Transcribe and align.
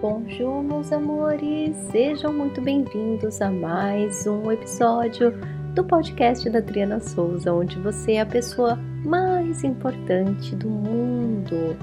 Bonjour, 0.00 0.62
meus 0.62 0.92
amores! 0.92 1.76
Sejam 1.90 2.32
muito 2.32 2.60
bem-vindos 2.60 3.42
a 3.42 3.50
mais 3.50 4.28
um 4.28 4.52
episódio 4.52 5.32
do 5.74 5.82
podcast 5.82 6.48
da 6.48 6.62
Triana 6.62 7.00
Souza, 7.00 7.52
onde 7.52 7.76
você 7.80 8.12
é 8.12 8.20
a 8.20 8.26
pessoa 8.26 8.76
mais 9.04 9.64
importante 9.64 10.54
do 10.54 10.68
mundo. 10.68 11.76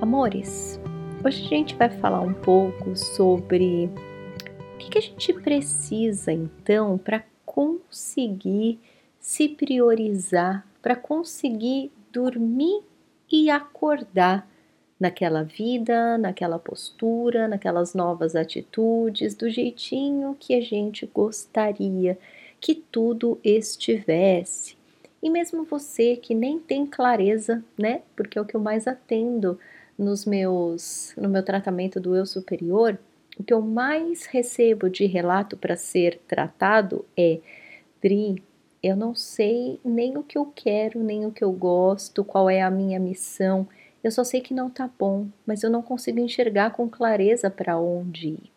Amores, 0.00 0.80
hoje 1.24 1.44
a 1.44 1.48
gente 1.48 1.74
vai 1.74 1.90
falar 1.90 2.20
um 2.20 2.32
pouco 2.32 2.94
sobre 2.94 3.90
o 4.76 4.78
que, 4.78 4.96
a 4.96 5.02
gente 5.02 5.32
precisa 5.32 6.30
então 6.30 6.96
para 6.96 7.24
conseguir 7.44 8.78
se 9.18 9.48
priorizar, 9.48 10.64
para 10.80 10.94
conseguir 10.94 11.90
dormir 12.12 12.84
e 13.28 13.50
acordar 13.50 14.48
naquela 15.02 15.42
vida, 15.42 16.16
naquela 16.16 16.60
postura, 16.60 17.48
naquelas 17.48 17.92
novas 17.92 18.36
atitudes, 18.36 19.34
do 19.34 19.50
jeitinho 19.50 20.36
que 20.38 20.54
a 20.54 20.60
gente 20.60 21.10
gostaria 21.12 22.16
que 22.60 22.72
tudo 22.72 23.36
estivesse. 23.42 24.76
E 25.20 25.28
mesmo 25.28 25.64
você 25.64 26.14
que 26.14 26.36
nem 26.36 26.56
tem 26.60 26.86
clareza, 26.86 27.64
né? 27.76 28.02
Porque 28.14 28.38
é 28.38 28.40
o 28.40 28.44
que 28.44 28.54
eu 28.54 28.60
mais 28.60 28.86
atendo 28.86 29.58
nos 29.98 30.24
meus 30.24 31.12
no 31.16 31.28
meu 31.28 31.42
tratamento 31.42 31.98
do 31.98 32.14
eu 32.14 32.24
superior, 32.24 32.96
o 33.36 33.42
que 33.42 33.52
eu 33.52 33.60
mais 33.60 34.26
recebo 34.26 34.88
de 34.88 35.04
relato 35.04 35.56
para 35.56 35.76
ser 35.76 36.20
tratado 36.28 37.04
é 37.16 37.40
Dri, 38.00 38.40
eu 38.80 38.94
não 38.96 39.16
sei 39.16 39.80
nem 39.84 40.16
o 40.16 40.22
que 40.22 40.38
eu 40.38 40.46
quero, 40.54 41.02
nem 41.02 41.26
o 41.26 41.32
que 41.32 41.42
eu 41.42 41.50
gosto, 41.50 42.24
qual 42.24 42.48
é 42.48 42.62
a 42.62 42.70
minha 42.70 43.00
missão. 43.00 43.66
Eu 44.02 44.10
só 44.10 44.24
sei 44.24 44.40
que 44.40 44.52
não 44.52 44.68
tá 44.68 44.90
bom, 44.98 45.28
mas 45.46 45.62
eu 45.62 45.70
não 45.70 45.82
consigo 45.82 46.18
enxergar 46.18 46.70
com 46.70 46.88
clareza 46.88 47.48
para 47.48 47.78
onde 47.78 48.28
ir. 48.28 48.52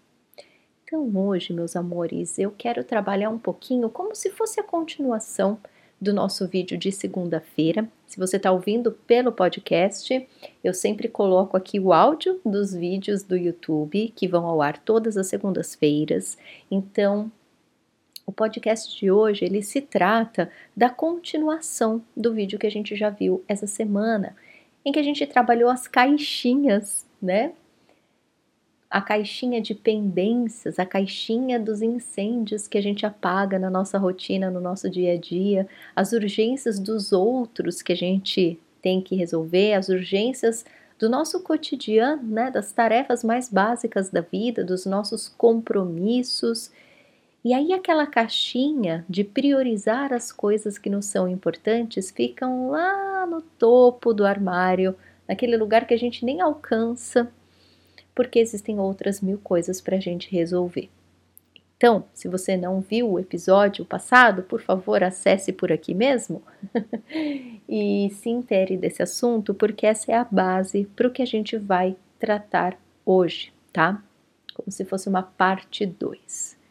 Então, 0.83 1.09
hoje, 1.17 1.53
meus 1.53 1.75
amores, 1.75 2.37
eu 2.39 2.51
quero 2.51 2.83
trabalhar 2.83 3.29
um 3.29 3.39
pouquinho 3.39 3.89
como 3.89 4.15
se 4.15 4.29
fosse 4.29 4.59
a 4.59 4.63
continuação 4.63 5.59
do 5.99 6.13
nosso 6.13 6.47
vídeo 6.47 6.77
de 6.77 6.91
segunda-feira. 6.91 7.87
Se 8.05 8.17
você 8.17 8.37
está 8.37 8.51
ouvindo 8.51 8.91
pelo 8.91 9.31
podcast, 9.31 10.27
eu 10.63 10.73
sempre 10.73 11.07
coloco 11.07 11.55
aqui 11.57 11.79
o 11.79 11.93
áudio 11.93 12.39
dos 12.45 12.73
vídeos 12.73 13.23
do 13.23 13.35
YouTube 13.35 14.13
que 14.15 14.27
vão 14.27 14.45
ao 14.45 14.61
ar 14.61 14.77
todas 14.77 15.17
as 15.17 15.27
segundas-feiras. 15.27 16.37
Então, 16.69 17.31
o 18.25 18.31
podcast 18.31 18.97
de 18.97 19.11
hoje 19.11 19.45
ele 19.45 19.61
se 19.61 19.81
trata 19.81 20.51
da 20.75 20.89
continuação 20.89 22.03
do 22.15 22.33
vídeo 22.33 22.59
que 22.59 22.67
a 22.67 22.71
gente 22.71 22.95
já 22.95 23.09
viu 23.09 23.43
essa 23.47 23.67
semana 23.67 24.35
em 24.85 24.91
que 24.91 24.99
a 24.99 25.03
gente 25.03 25.25
trabalhou 25.25 25.69
as 25.69 25.87
caixinhas, 25.87 27.05
né? 27.21 27.53
A 28.89 29.01
caixinha 29.01 29.59
de 29.59 29.73
pendências, 29.73 30.77
a 30.77 30.85
caixinha 30.85 31.59
dos 31.59 31.81
incêndios 31.81 32.67
que 32.67 32.77
a 32.77 32.81
gente 32.81 33.05
apaga 33.05 33.57
na 33.57 33.69
nossa 33.69 33.97
rotina, 33.97 34.51
no 34.51 34.61
nosso 34.61 34.89
dia 34.89 35.13
a 35.13 35.17
dia, 35.17 35.67
as 35.95 36.13
urgências 36.13 36.79
dos 36.79 37.11
outros 37.11 37.81
que 37.81 37.91
a 37.91 37.97
gente 37.97 38.59
tem 38.81 39.01
que 39.01 39.15
resolver, 39.15 39.73
as 39.73 39.89
urgências 39.89 40.63
do 40.99 41.09
nosso 41.09 41.41
cotidiano, 41.41 42.23
né, 42.23 42.51
das 42.51 42.71
tarefas 42.71 43.23
mais 43.23 43.49
básicas 43.49 44.09
da 44.09 44.21
vida, 44.21 44.63
dos 44.63 44.85
nossos 44.85 45.27
compromissos 45.27 46.71
e 47.45 47.53
aí 47.53 47.73
aquela 47.73 48.07
caixinha 48.07 49.05
de 49.07 49.23
priorizar 49.23 50.11
as 50.11 50.31
coisas 50.31 50.79
que 50.79 50.89
nos 50.89 51.05
são 51.05 51.29
importantes 51.29 52.09
ficam 52.09 52.71
lá 52.71 53.27
no 53.27 53.39
topo 53.39 54.15
do 54.15 54.25
armário, 54.25 54.95
naquele 55.27 55.55
lugar 55.55 55.85
que 55.85 55.93
a 55.93 55.97
gente 55.97 56.25
nem 56.25 56.41
alcança, 56.41 57.31
porque 58.15 58.39
existem 58.39 58.79
outras 58.79 59.21
mil 59.21 59.37
coisas 59.37 59.79
para 59.79 59.95
a 59.95 59.99
gente 59.99 60.31
resolver. 60.31 60.89
Então, 61.77 62.05
se 62.15 62.27
você 62.27 62.57
não 62.57 62.81
viu 62.81 63.11
o 63.11 63.19
episódio 63.19 63.85
passado, 63.85 64.41
por 64.41 64.59
favor, 64.59 65.03
acesse 65.03 65.53
por 65.53 65.71
aqui 65.71 65.93
mesmo 65.93 66.41
e 67.69 68.09
se 68.09 68.27
intere 68.27 68.75
desse 68.75 69.03
assunto, 69.03 69.53
porque 69.53 69.85
essa 69.85 70.11
é 70.11 70.15
a 70.15 70.23
base 70.23 70.89
para 70.95 71.07
o 71.07 71.11
que 71.11 71.21
a 71.21 71.27
gente 71.27 71.57
vai 71.57 71.95
tratar 72.17 72.75
hoje, 73.05 73.53
tá? 73.71 74.01
Como 74.55 74.71
se 74.71 74.83
fosse 74.83 75.07
uma 75.07 75.21
parte 75.21 75.85
2. 75.85 76.64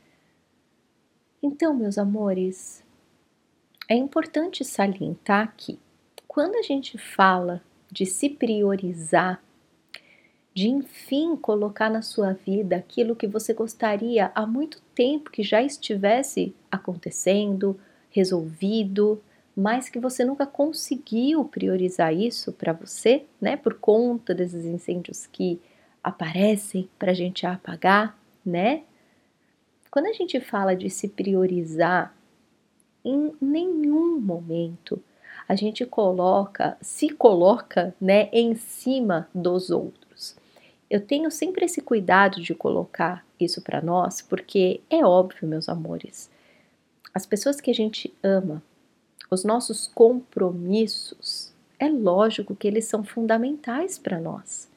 Então, 1.47 1.75
meus 1.75 1.99
amores, 1.99 2.82
é 3.87 3.94
importante 3.94 4.65
salientar 4.65 5.53
que 5.55 5.78
quando 6.27 6.55
a 6.55 6.62
gente 6.62 6.97
fala 6.97 7.62
de 7.93 8.06
se 8.06 8.31
priorizar, 8.31 9.44
de 10.55 10.71
enfim 10.71 11.37
colocar 11.37 11.91
na 11.91 12.00
sua 12.00 12.32
vida 12.32 12.77
aquilo 12.77 13.15
que 13.15 13.27
você 13.27 13.53
gostaria 13.53 14.32
há 14.34 14.47
muito 14.47 14.81
tempo 14.94 15.31
que 15.31 15.43
já 15.43 15.62
estivesse 15.62 16.55
acontecendo, 16.72 17.78
resolvido, 18.09 19.22
mas 19.55 19.91
que 19.91 20.00
você 20.00 20.25
nunca 20.25 20.47
conseguiu 20.47 21.44
priorizar 21.44 22.15
isso 22.15 22.55
para 22.55 22.72
você, 22.72 23.26
né? 23.38 23.55
Por 23.55 23.75
conta 23.75 24.34
desses 24.34 24.65
incêndios 24.65 25.26
que 25.26 25.61
aparecem 26.03 26.88
para 26.99 27.11
a 27.11 27.15
gente 27.15 27.44
apagar, 27.44 28.19
né? 28.43 28.84
Quando 29.94 30.06
a 30.06 30.12
gente 30.12 30.41
fala 30.41 30.75
de 30.75 30.91
se 30.91 31.06
priorizar, 31.06 32.12
em 33.05 33.32
nenhum 33.41 34.19
momento 34.19 35.00
a 35.47 35.55
gente 35.55 35.87
coloca, 35.87 36.77
se 36.81 37.10
coloca, 37.10 37.94
né, 38.00 38.28
em 38.32 38.56
cima 38.56 39.28
dos 39.32 39.71
outros. 39.71 40.34
Eu 40.91 41.00
tenho 41.00 41.31
sempre 41.31 41.66
esse 41.66 41.81
cuidado 41.81 42.41
de 42.41 42.56
colocar 42.56 43.25
isso 43.38 43.62
para 43.62 43.81
nós, 43.81 44.21
porque 44.21 44.81
é 44.91 45.06
óbvio, 45.06 45.47
meus 45.47 45.69
amores, 45.69 46.28
as 47.15 47.25
pessoas 47.25 47.61
que 47.61 47.71
a 47.71 47.75
gente 47.75 48.12
ama, 48.21 48.61
os 49.31 49.44
nossos 49.44 49.87
compromissos, 49.87 51.53
é 51.78 51.88
lógico 51.88 52.56
que 52.56 52.66
eles 52.66 52.87
são 52.87 53.05
fundamentais 53.05 53.97
para 53.97 54.19
nós. 54.19 54.69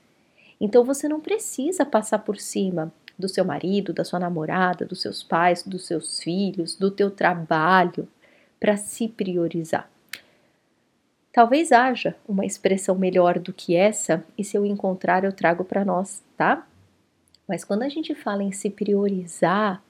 Então 0.61 0.83
você 0.83 1.09
não 1.09 1.19
precisa 1.19 1.83
passar 1.83 2.19
por 2.19 2.37
cima 2.37 2.93
do 3.17 3.27
seu 3.27 3.43
marido, 3.43 3.93
da 3.93 4.03
sua 4.03 4.19
namorada, 4.19 4.85
dos 4.85 5.01
seus 5.01 5.23
pais, 5.23 5.63
dos 5.63 5.85
seus 5.85 6.19
filhos, 6.21 6.75
do 6.75 6.91
teu 6.91 7.09
trabalho, 7.09 8.07
para 8.59 8.77
se 8.77 9.07
priorizar. 9.07 9.89
Talvez 11.31 11.71
haja 11.71 12.15
uma 12.27 12.45
expressão 12.45 12.95
melhor 12.95 13.37
do 13.37 13.53
que 13.53 13.75
essa, 13.75 14.23
e 14.37 14.43
se 14.43 14.57
eu 14.57 14.65
encontrar, 14.65 15.23
eu 15.23 15.31
trago 15.31 15.63
para 15.63 15.85
nós, 15.85 16.23
tá? 16.35 16.65
Mas 17.47 17.63
quando 17.63 17.83
a 17.83 17.89
gente 17.89 18.15
fala 18.15 18.43
em 18.43 18.51
se 18.51 18.69
priorizar, 18.69 19.83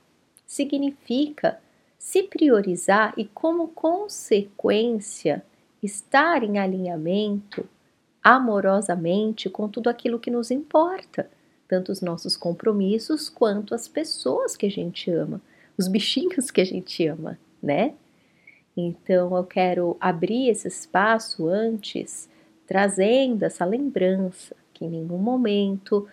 significa 0.45 1.59
se 1.97 2.23
priorizar 2.23 3.13
e, 3.17 3.25
como 3.25 3.69
consequência, 3.69 5.43
estar 5.81 6.43
em 6.43 6.57
alinhamento 6.59 7.67
amorosamente 8.23 9.49
com 9.49 9.69
tudo 9.69 9.89
aquilo 9.89 10.19
que 10.19 10.29
nos 10.29 10.51
importa 10.51 11.29
tanto 11.67 11.91
os 11.91 12.01
nossos 12.01 12.37
compromissos 12.37 13.29
quanto 13.29 13.75
as 13.75 13.87
pessoas 13.87 14.55
que 14.55 14.65
a 14.65 14.71
gente 14.71 15.11
ama, 15.11 15.41
os 15.77 15.87
bichinhos 15.87 16.49
que 16.49 16.61
a 16.61 16.65
gente 16.65 17.05
ama, 17.07 17.37
né? 17.61 17.93
Então 18.75 19.35
eu 19.35 19.43
quero 19.43 19.97
abrir 19.99 20.49
esse 20.49 20.67
espaço 20.67 21.47
antes, 21.47 22.29
trazendo 22.65 23.43
essa 23.43 23.65
lembrança 23.65 24.55
que 24.73 24.85
em 24.85 24.89
nenhum 24.89 25.17
momento 25.17 26.07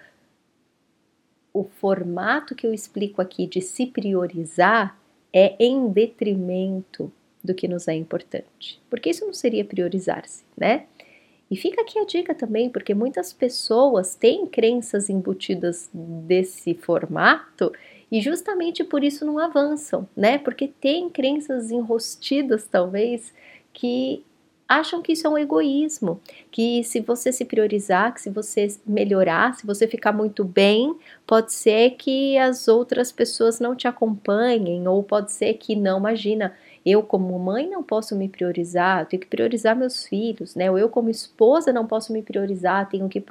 o 1.52 1.62
formato 1.62 2.54
que 2.54 2.66
eu 2.66 2.74
explico 2.74 3.22
aqui 3.22 3.46
de 3.46 3.60
se 3.60 3.86
priorizar 3.86 4.98
é 5.32 5.54
em 5.62 5.88
detrimento 5.88 7.12
do 7.42 7.54
que 7.54 7.68
nos 7.68 7.86
é 7.86 7.94
importante, 7.94 8.80
porque 8.88 9.10
isso 9.10 9.26
não 9.26 9.34
seria 9.34 9.64
priorizar-se, 9.64 10.42
né? 10.56 10.86
E 11.50 11.56
fica 11.56 11.82
aqui 11.82 11.98
a 11.98 12.04
dica 12.04 12.34
também, 12.34 12.70
porque 12.70 12.94
muitas 12.94 13.32
pessoas 13.32 14.14
têm 14.14 14.46
crenças 14.46 15.10
embutidas 15.10 15.90
desse 15.92 16.74
formato 16.74 17.72
e 18.10 18.20
justamente 18.20 18.82
por 18.82 19.04
isso 19.04 19.24
não 19.24 19.38
avançam, 19.38 20.08
né? 20.16 20.38
Porque 20.38 20.68
tem 20.68 21.10
crenças 21.10 21.70
enrostidas, 21.70 22.66
talvez, 22.66 23.32
que 23.72 24.24
acham 24.68 25.02
que 25.02 25.12
isso 25.12 25.26
é 25.26 25.30
um 25.30 25.38
egoísmo, 25.38 26.20
que 26.50 26.82
se 26.84 27.00
você 27.00 27.30
se 27.32 27.44
priorizar, 27.44 28.14
que 28.14 28.22
se 28.22 28.30
você 28.30 28.68
melhorar, 28.86 29.54
se 29.54 29.66
você 29.66 29.86
ficar 29.86 30.12
muito 30.12 30.42
bem, 30.44 30.96
pode 31.26 31.52
ser 31.52 31.90
que 31.90 32.38
as 32.38 32.66
outras 32.66 33.12
pessoas 33.12 33.60
não 33.60 33.76
te 33.76 33.86
acompanhem, 33.86 34.86
ou 34.88 35.02
pode 35.02 35.32
ser 35.32 35.54
que 35.54 35.76
não, 35.76 35.98
imagina, 35.98 36.54
eu, 36.84 37.02
como 37.02 37.38
mãe, 37.38 37.68
não 37.68 37.82
posso 37.82 38.14
me 38.14 38.28
priorizar, 38.28 39.06
tenho 39.06 39.20
que 39.20 39.26
priorizar 39.26 39.74
meus 39.74 40.04
filhos, 40.04 40.54
né? 40.54 40.70
Ou 40.70 40.78
eu, 40.78 40.88
como 40.90 41.08
esposa, 41.08 41.72
não 41.72 41.86
posso 41.86 42.12
me 42.12 42.22
priorizar, 42.22 42.88
tenho 42.88 43.08
que 43.08 43.24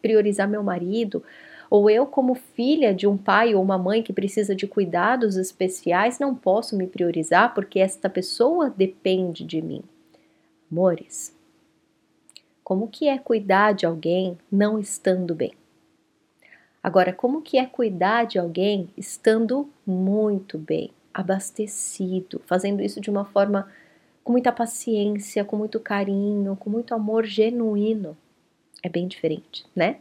priorizar 0.00 0.48
meu 0.48 0.62
marido. 0.62 1.22
Ou 1.68 1.90
eu, 1.90 2.06
como 2.06 2.36
filha 2.36 2.94
de 2.94 3.06
um 3.06 3.16
pai 3.16 3.54
ou 3.54 3.62
uma 3.62 3.76
mãe 3.76 4.00
que 4.00 4.12
precisa 4.12 4.54
de 4.54 4.66
cuidados 4.68 5.36
especiais, 5.36 6.20
não 6.20 6.34
posso 6.34 6.76
me 6.76 6.86
priorizar 6.86 7.52
porque 7.52 7.80
esta 7.80 8.08
pessoa 8.08 8.70
depende 8.70 9.44
de 9.44 9.60
mim. 9.60 9.82
Amores, 10.70 11.36
como 12.62 12.86
que 12.86 13.08
é 13.08 13.18
cuidar 13.18 13.72
de 13.72 13.86
alguém 13.86 14.38
não 14.50 14.78
estando 14.78 15.34
bem? 15.34 15.52
Agora, 16.80 17.12
como 17.12 17.42
que 17.42 17.58
é 17.58 17.66
cuidar 17.66 18.24
de 18.24 18.38
alguém 18.38 18.88
estando 18.96 19.68
muito 19.86 20.58
bem, 20.58 20.90
abastecido, 21.14 22.42
fazendo 22.44 22.82
isso 22.82 23.00
de 23.00 23.08
uma 23.08 23.24
forma 23.24 23.70
com 24.24 24.32
muita 24.32 24.50
paciência, 24.50 25.44
com 25.44 25.56
muito 25.56 25.78
carinho, 25.78 26.56
com 26.56 26.68
muito 26.68 26.94
amor 26.94 27.24
genuíno? 27.24 28.16
É 28.82 28.88
bem 28.88 29.06
diferente, 29.06 29.64
né? 29.74 29.98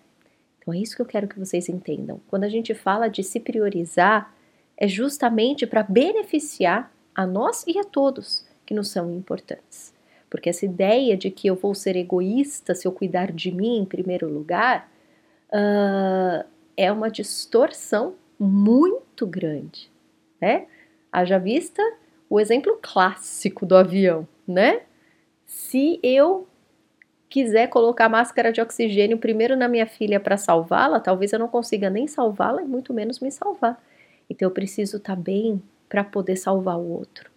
Então 0.57 0.73
é 0.73 0.77
isso 0.77 0.95
que 0.95 1.01
eu 1.01 1.05
quero 1.05 1.27
que 1.27 1.39
vocês 1.39 1.69
entendam. 1.69 2.19
Quando 2.27 2.45
a 2.45 2.49
gente 2.49 2.73
fala 2.73 3.09
de 3.09 3.21
se 3.23 3.39
priorizar, 3.39 4.33
é 4.77 4.87
justamente 4.87 5.67
para 5.67 5.83
beneficiar 5.83 6.91
a 7.13 7.27
nós 7.27 7.63
e 7.67 7.77
a 7.77 7.83
todos 7.83 8.45
que 8.65 8.73
nos 8.73 8.89
são 8.89 9.13
importantes. 9.13 9.93
Porque 10.29 10.49
essa 10.49 10.65
ideia 10.65 11.15
de 11.15 11.29
que 11.29 11.47
eu 11.47 11.55
vou 11.55 11.75
ser 11.75 11.95
egoísta 11.95 12.73
se 12.73 12.87
eu 12.87 12.91
cuidar 12.91 13.31
de 13.31 13.51
mim 13.51 13.77
em 13.77 13.85
primeiro 13.85 14.27
lugar 14.27 14.89
uh, 15.49 16.43
é 16.75 16.91
uma 16.91 17.09
distorção 17.09 18.15
muito 18.39 19.27
grande, 19.27 19.91
né? 20.41 20.65
Haja 21.13 21.37
vista 21.37 21.81
o 22.27 22.39
exemplo 22.39 22.79
clássico 22.81 23.67
do 23.67 23.75
avião, 23.75 24.27
né? 24.47 24.81
Se 25.45 25.99
eu 26.01 26.47
quiser 27.29 27.67
colocar 27.67 28.09
máscara 28.09 28.51
de 28.51 28.59
oxigênio 28.59 29.19
primeiro 29.19 29.55
na 29.55 29.67
minha 29.67 29.85
filha 29.85 30.19
para 30.19 30.37
salvá-la, 30.37 30.99
talvez 30.99 31.31
eu 31.31 31.37
não 31.37 31.47
consiga 31.47 31.87
nem 31.87 32.07
salvá-la 32.07 32.63
e 32.63 32.65
muito 32.65 32.91
menos 32.91 33.19
me 33.19 33.31
salvar. 33.31 33.79
Então 34.27 34.47
eu 34.47 34.51
preciso 34.51 34.97
estar 34.97 35.15
tá 35.15 35.21
bem 35.21 35.61
para 35.87 36.03
poder 36.03 36.35
salvar 36.35 36.79
o 36.79 36.89
outro, 36.89 37.29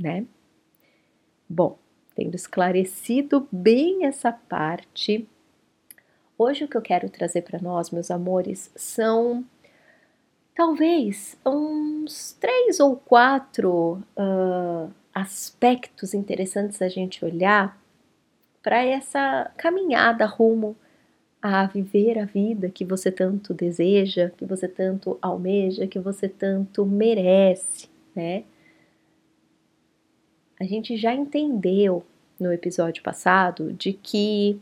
né? 0.00 0.24
Bom, 1.46 1.76
tendo 2.14 2.34
esclarecido 2.34 3.46
bem 3.52 4.06
essa 4.06 4.32
parte, 4.32 5.28
hoje 6.38 6.64
o 6.64 6.68
que 6.68 6.78
eu 6.78 6.82
quero 6.82 7.10
trazer 7.10 7.42
para 7.42 7.60
nós, 7.60 7.90
meus 7.90 8.10
amores, 8.10 8.70
são 8.74 9.44
talvez 10.60 11.38
uns 11.46 12.34
três 12.38 12.80
ou 12.80 12.94
quatro 12.94 14.02
uh, 14.14 14.92
aspectos 15.14 16.12
interessantes 16.12 16.82
a 16.82 16.88
gente 16.88 17.24
olhar 17.24 17.80
para 18.62 18.84
essa 18.84 19.50
caminhada 19.56 20.26
rumo 20.26 20.76
a 21.40 21.64
viver 21.64 22.18
a 22.18 22.26
vida 22.26 22.68
que 22.68 22.84
você 22.84 23.10
tanto 23.10 23.54
deseja, 23.54 24.32
que 24.36 24.44
você 24.44 24.68
tanto 24.68 25.16
almeja, 25.22 25.86
que 25.86 25.98
você 25.98 26.28
tanto 26.28 26.84
merece, 26.84 27.88
né? 28.14 28.44
A 30.60 30.64
gente 30.64 30.94
já 30.94 31.14
entendeu 31.14 32.04
no 32.38 32.52
episódio 32.52 33.02
passado 33.02 33.72
de 33.72 33.94
que 33.94 34.60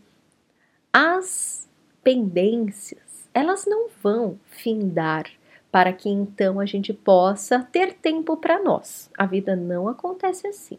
as 0.92 1.68
pendências, 2.04 3.28
elas 3.34 3.66
não 3.66 3.88
vão 4.00 4.38
findar 4.44 5.28
para 5.70 5.92
que 5.92 6.08
então 6.08 6.58
a 6.60 6.66
gente 6.66 6.92
possa 6.92 7.60
ter 7.60 7.94
tempo 7.94 8.36
para 8.36 8.62
nós. 8.62 9.10
A 9.16 9.26
vida 9.26 9.54
não 9.54 9.88
acontece 9.88 10.46
assim. 10.46 10.78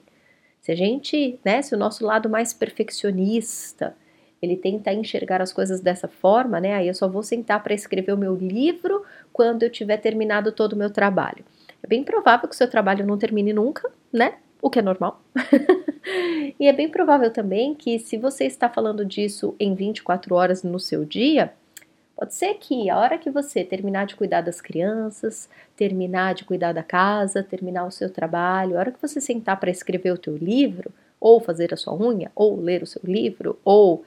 Se 0.61 0.71
a 0.71 0.75
gente, 0.75 1.39
né, 1.43 1.61
se 1.61 1.73
o 1.73 1.77
nosso 1.77 2.05
lado 2.05 2.29
mais 2.29 2.53
perfeccionista, 2.53 3.95
ele 4.41 4.55
tenta 4.55 4.91
enxergar 4.93 5.41
as 5.41 5.53
coisas 5.53 5.81
dessa 5.81 6.07
forma, 6.07 6.59
né? 6.59 6.73
Aí 6.73 6.87
eu 6.87 6.93
só 6.93 7.07
vou 7.07 7.23
sentar 7.23 7.61
para 7.61 7.73
escrever 7.73 8.13
o 8.13 8.17
meu 8.17 8.35
livro 8.35 9.03
quando 9.31 9.63
eu 9.63 9.69
tiver 9.69 9.97
terminado 9.97 10.51
todo 10.51 10.73
o 10.73 10.77
meu 10.77 10.89
trabalho. 10.89 11.43
É 11.83 11.87
bem 11.87 12.03
provável 12.03 12.47
que 12.47 12.55
o 12.55 12.57
seu 12.57 12.69
trabalho 12.69 13.05
não 13.05 13.17
termine 13.17 13.53
nunca, 13.53 13.89
né? 14.11 14.35
O 14.61 14.69
que 14.69 14.79
é 14.79 14.81
normal. 14.81 15.21
e 16.59 16.67
é 16.67 16.73
bem 16.73 16.89
provável 16.89 17.31
também 17.31 17.73
que 17.73 17.99
se 17.99 18.17
você 18.17 18.45
está 18.45 18.69
falando 18.69 19.05
disso 19.05 19.55
em 19.59 19.73
24 19.73 20.35
horas 20.35 20.63
no 20.63 20.79
seu 20.79 21.05
dia, 21.05 21.53
pode 22.19 22.35
ser 22.35 22.55
que 22.55 22.89
a 22.89 22.97
hora 22.97 23.17
que 23.17 23.31
você 23.31 23.63
terminar 23.63 24.05
de 24.05 24.13
cuidar 24.13 24.41
das 24.41 24.59
crianças, 24.59 25.49
terminar 25.77 26.35
de 26.35 26.43
cuidar 26.43 26.73
da 26.73 26.83
casa, 26.83 27.41
terminar 27.41 27.85
o 27.85 27.91
seu 27.91 28.09
trabalho, 28.09 28.75
a 28.75 28.79
hora 28.81 28.91
que 28.91 29.01
você 29.01 29.21
sentar 29.21 29.57
para 29.57 29.69
escrever 29.71 30.11
o 30.11 30.17
teu 30.17 30.35
livro, 30.35 30.91
ou 31.17 31.39
fazer 31.39 31.73
a 31.73 31.77
sua 31.77 31.95
unha, 31.95 32.29
ou 32.35 32.59
ler 32.59 32.83
o 32.83 32.85
seu 32.85 33.01
livro, 33.05 33.57
ou 33.63 34.03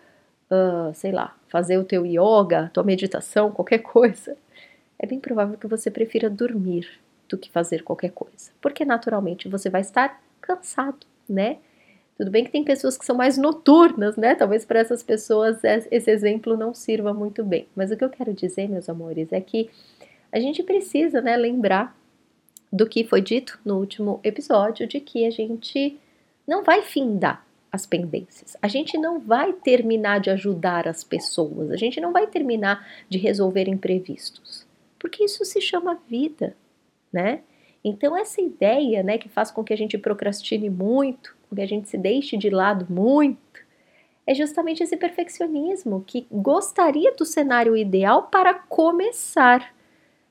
uh, 0.51 0.93
sei 0.93 1.11
lá, 1.11 1.35
fazer 1.49 1.79
o 1.79 1.85
teu 1.85 2.05
yoga, 2.05 2.71
tua 2.75 2.85
meditação, 2.85 3.49
qualquer 3.57 3.79
coisa, 3.79 4.37
é 4.99 5.07
bem 5.07 5.19
provável 5.19 5.57
que 5.57 5.67
você 5.67 5.91
prefira 5.91 6.29
dormir 6.29 6.87
do 7.31 7.39
que 7.39 7.51
fazer 7.51 7.83
qualquer 7.83 8.11
coisa, 8.11 8.51
porque 8.61 8.85
naturalmente 8.85 9.49
você 9.49 9.71
vai 9.71 9.81
estar 9.81 10.21
cansado, 10.39 11.07
né? 11.27 11.57
Tudo 12.17 12.31
bem 12.31 12.45
que 12.45 12.51
tem 12.51 12.63
pessoas 12.63 12.97
que 12.97 13.05
são 13.05 13.17
mais 13.17 13.37
noturnas, 13.39 14.17
né? 14.17 14.35
Talvez 14.35 14.65
para 14.65 14.81
essas 14.81 15.03
pessoas 15.03 15.59
esse 15.65 16.11
exemplo 16.11 16.57
não 16.57 16.75
sirva 16.75 17.13
muito 17.13 17.43
bem. 17.43 17.67
Mas 17.75 17.91
o 17.91 17.97
que 17.97 18.05
eu 18.05 18.11
quero 18.11 18.33
dizer, 18.33 18.69
meus 18.69 18.89
amores, 18.89 19.33
é 19.33 19.41
que 19.41 19.71
a 20.31 20.39
gente 20.41 20.63
precisa, 20.63 21.21
né, 21.21 21.37
lembrar 21.37 21.97
do 22.73 22.87
que 22.87 23.05
foi 23.05 23.21
dito 23.21 23.59
no 23.65 23.79
último 23.79 24.19
episódio, 24.25 24.87
de 24.87 24.99
que 24.99 25.27
a 25.27 25.31
gente 25.31 25.99
não 26.47 26.63
vai 26.63 26.83
findar 26.83 27.45
as 27.71 27.87
pendências. 27.87 28.57
A 28.61 28.69
gente 28.69 28.99
não 28.99 29.19
vai 29.19 29.53
terminar 29.53 30.21
de 30.21 30.31
ajudar 30.31 30.87
as 30.89 31.03
pessoas, 31.05 31.71
a 31.71 31.77
gente 31.77 32.01
não 32.01 32.13
vai 32.13 32.27
terminar 32.27 32.87
de 33.09 33.19
resolver 33.19 33.69
imprevistos, 33.69 34.67
porque 34.99 35.25
isso 35.25 35.45
se 35.45 35.61
chama 35.61 36.01
vida, 36.09 36.55
né? 37.13 37.41
Então 37.85 38.17
essa 38.17 38.41
ideia, 38.41 39.03
né, 39.03 39.19
que 39.19 39.29
faz 39.29 39.51
com 39.51 39.65
que 39.65 39.73
a 39.73 39.77
gente 39.77 39.99
procrastine 39.99 40.71
muito, 40.71 41.35
com 41.53 41.57
que 41.57 41.63
a 41.63 41.69
gente 41.69 41.87
se 41.87 41.99
deixe 41.99 42.35
de 42.39 42.49
lado 42.49 42.87
muito, 42.89 43.61
é 44.27 44.35
justamente 44.35 44.83
esse 44.83 44.97
perfeccionismo 44.97 46.03
que 46.07 46.27
gostaria 46.33 47.13
do 47.15 47.27
cenário 47.27 47.77
ideal 47.77 48.25
para 48.25 48.55
começar. 48.55 49.75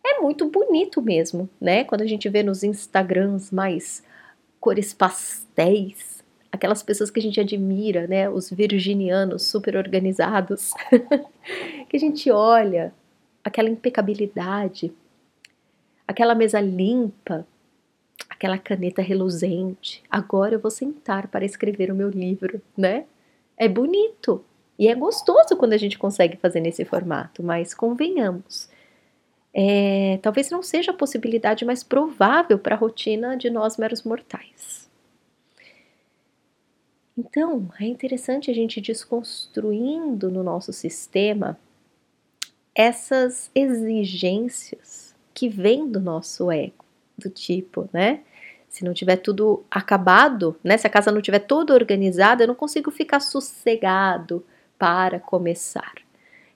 É 0.03 0.19
muito 0.19 0.49
bonito 0.49 0.99
mesmo, 0.99 1.47
né? 1.59 1.83
Quando 1.83 2.01
a 2.01 2.07
gente 2.07 2.27
vê 2.27 2.41
nos 2.41 2.63
Instagrams 2.63 3.51
mais 3.51 4.03
cores 4.59 4.95
pastéis, 4.95 6.23
aquelas 6.51 6.81
pessoas 6.81 7.11
que 7.11 7.19
a 7.19 7.23
gente 7.23 7.39
admira, 7.39 8.07
né? 8.07 8.27
Os 8.27 8.49
virginianos 8.49 9.43
super 9.43 9.75
organizados, 9.75 10.73
que 11.87 11.97
a 11.97 11.99
gente 11.99 12.31
olha 12.31 12.91
aquela 13.43 13.69
impecabilidade, 13.69 14.91
aquela 16.07 16.33
mesa 16.33 16.59
limpa, 16.59 17.45
aquela 18.29 18.57
caneta 18.57 19.01
reluzente. 19.01 20.03
Agora 20.09 20.55
eu 20.55 20.59
vou 20.59 20.71
sentar 20.71 21.27
para 21.27 21.45
escrever 21.45 21.91
o 21.91 21.95
meu 21.95 22.09
livro, 22.09 22.61
né? 22.77 23.05
É 23.57 23.67
bonito 23.67 24.43
e 24.77 24.87
é 24.87 24.95
gostoso 24.95 25.55
quando 25.57 25.73
a 25.73 25.77
gente 25.77 25.99
consegue 25.99 26.37
fazer 26.37 26.59
nesse 26.59 26.83
formato, 26.83 27.43
mas 27.43 27.73
convenhamos. 27.73 28.69
É, 29.53 30.17
talvez 30.21 30.49
não 30.49 30.63
seja 30.63 30.91
a 30.91 30.95
possibilidade 30.95 31.65
mais 31.65 31.83
provável 31.83 32.57
para 32.57 32.75
a 32.75 32.77
rotina 32.77 33.35
de 33.35 33.49
nós 33.49 33.77
meros 33.77 34.03
mortais. 34.03 34.89
Então, 37.17 37.69
é 37.79 37.85
interessante 37.85 38.49
a 38.49 38.53
gente 38.53 38.79
desconstruindo 38.79 40.31
no 40.31 40.41
nosso 40.41 40.71
sistema 40.71 41.59
essas 42.73 43.51
exigências 43.53 45.13
que 45.33 45.49
vêm 45.49 45.87
do 45.87 45.99
nosso 45.99 46.49
ego, 46.49 46.85
do 47.21 47.29
tipo, 47.29 47.89
né? 47.93 48.21
Se 48.69 48.85
não 48.85 48.93
tiver 48.93 49.17
tudo 49.17 49.63
acabado, 49.69 50.55
né? 50.63 50.77
Se 50.77 50.87
a 50.87 50.89
casa 50.89 51.11
não 51.11 51.21
tiver 51.21 51.39
toda 51.39 51.73
organizada, 51.73 52.43
eu 52.43 52.47
não 52.47 52.55
consigo 52.55 52.89
ficar 52.91 53.19
sossegado 53.19 54.45
para 54.77 55.19
começar. 55.19 55.93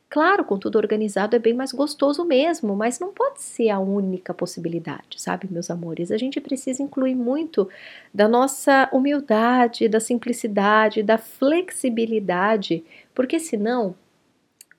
Claro, 0.09 0.45
com 0.45 0.57
tudo 0.57 0.77
organizado 0.77 1.35
é 1.35 1.39
bem 1.39 1.53
mais 1.53 1.73
gostoso 1.73 2.23
mesmo, 2.23 2.75
mas 2.75 2.99
não 2.99 3.11
pode 3.11 3.41
ser 3.41 3.69
a 3.69 3.79
única 3.79 4.33
possibilidade, 4.33 5.21
sabe, 5.21 5.47
meus 5.51 5.69
amores? 5.69 6.09
A 6.11 6.17
gente 6.17 6.39
precisa 6.39 6.81
incluir 6.81 7.15
muito 7.15 7.67
da 8.13 8.27
nossa 8.27 8.87
humildade, 8.93 9.89
da 9.89 9.99
simplicidade, 9.99 11.03
da 11.03 11.17
flexibilidade, 11.17 12.85
porque 13.13 13.39
senão, 13.39 13.95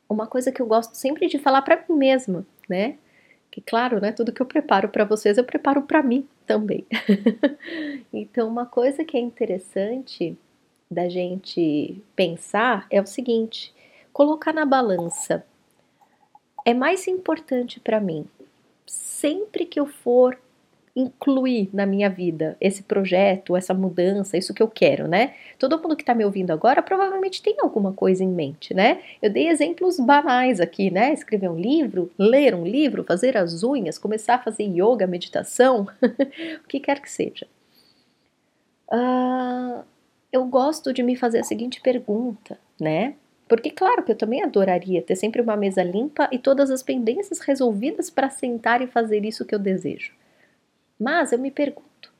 uma 0.09 0.27
coisa 0.27 0.51
que 0.51 0.63
eu 0.63 0.67
gosto 0.67 0.95
sempre 0.95 1.27
de 1.27 1.39
falar 1.39 1.61
para 1.63 1.85
mim 1.89 1.97
mesma, 1.97 2.47
né? 2.69 2.97
Que 3.57 3.63
claro, 3.63 4.03
né, 4.03 4.13
tudo 4.13 4.35
que 4.35 4.43
eu 4.43 4.45
preparo 4.45 4.91
para 4.91 5.03
vocês 5.03 5.39
eu 5.39 5.45
preparo 5.45 5.81
para 5.81 6.03
mim 6.03 6.29
também. 6.47 6.85
então, 8.13 8.47
uma 8.47 8.67
coisa 8.67 9.03
que 9.03 9.17
é 9.17 9.21
interessante 9.21 10.37
da 10.91 11.09
gente 11.09 11.99
pensar 12.15 12.87
é 12.91 13.01
o 13.01 13.07
seguinte: 13.07 13.75
colocar 14.13 14.53
na 14.53 14.67
balança 14.67 15.43
é 16.67 16.75
mais 16.75 17.09
importante 17.09 17.81
para 17.81 17.99
mim 17.99 18.27
sempre 18.87 19.65
que 19.65 19.81
eu 19.81 19.87
for 19.87 20.39
incluir 20.97 21.69
na 21.75 21.85
minha 21.85 22.09
vida 22.09 22.57
esse 22.59 22.83
projeto, 22.83 23.55
essa 23.55 23.75
mudança, 23.75 24.39
isso 24.39 24.55
que 24.55 24.63
eu 24.63 24.69
quero, 24.69 25.07
né? 25.07 25.35
Todo 25.59 25.79
mundo 25.79 25.95
que 25.95 26.03
está 26.03 26.15
me 26.15 26.25
ouvindo 26.25 26.51
agora 26.53 26.83
provavelmente 26.83 27.43
tem 27.43 27.57
alguma 27.61 27.93
coisa 27.93 28.25
em 28.25 28.29
mente, 28.29 28.73
né? 28.73 29.03
Eu 29.21 29.31
dei 29.31 29.49
exemplos 29.49 30.01
banais 30.01 30.59
aqui, 30.59 30.91
né? 30.91 31.13
Escrever 31.13 31.51
um 31.51 31.59
livro, 31.59 32.11
ler 32.19 32.55
um 32.55 32.65
livro, 32.65 33.05
fazer 33.05 33.37
as 33.37 33.63
unhas, 33.63 33.99
começar 33.99 34.37
a 34.37 34.43
fazer 34.43 34.65
yoga, 34.65 35.07
meditação, 35.07 35.87
o 36.65 36.67
que 36.67 36.81
quer 36.81 37.01
que 37.01 37.11
seja. 37.11 37.47
Uh, 38.91 39.85
eu 40.33 40.47
gosto 40.47 40.95
de 40.95 41.03
me 41.03 41.15
fazer 41.15 41.41
a 41.41 41.45
seguinte 41.45 41.81
pergunta, 41.83 42.59
né? 42.81 43.17
Porque, 43.47 43.71
claro, 43.71 44.03
que 44.03 44.13
eu 44.13 44.17
também 44.17 44.43
adoraria 44.43 45.03
ter 45.03 45.15
sempre 45.15 45.43
uma 45.43 45.57
mesa 45.57 45.83
limpa 45.83 46.29
e 46.33 46.39
todas 46.39 46.71
as 46.71 46.83
pendências 46.83 47.39
resolvidas 47.41 48.09
para 48.09 48.31
sentar 48.31 48.81
e 48.81 48.87
fazer 48.87 49.25
isso 49.25 49.45
que 49.45 49.55
eu 49.55 49.59
desejo. 49.59 50.13
Mas 50.99 51.33
eu 51.33 51.39
me 51.39 51.51
pergunto, 51.51 52.13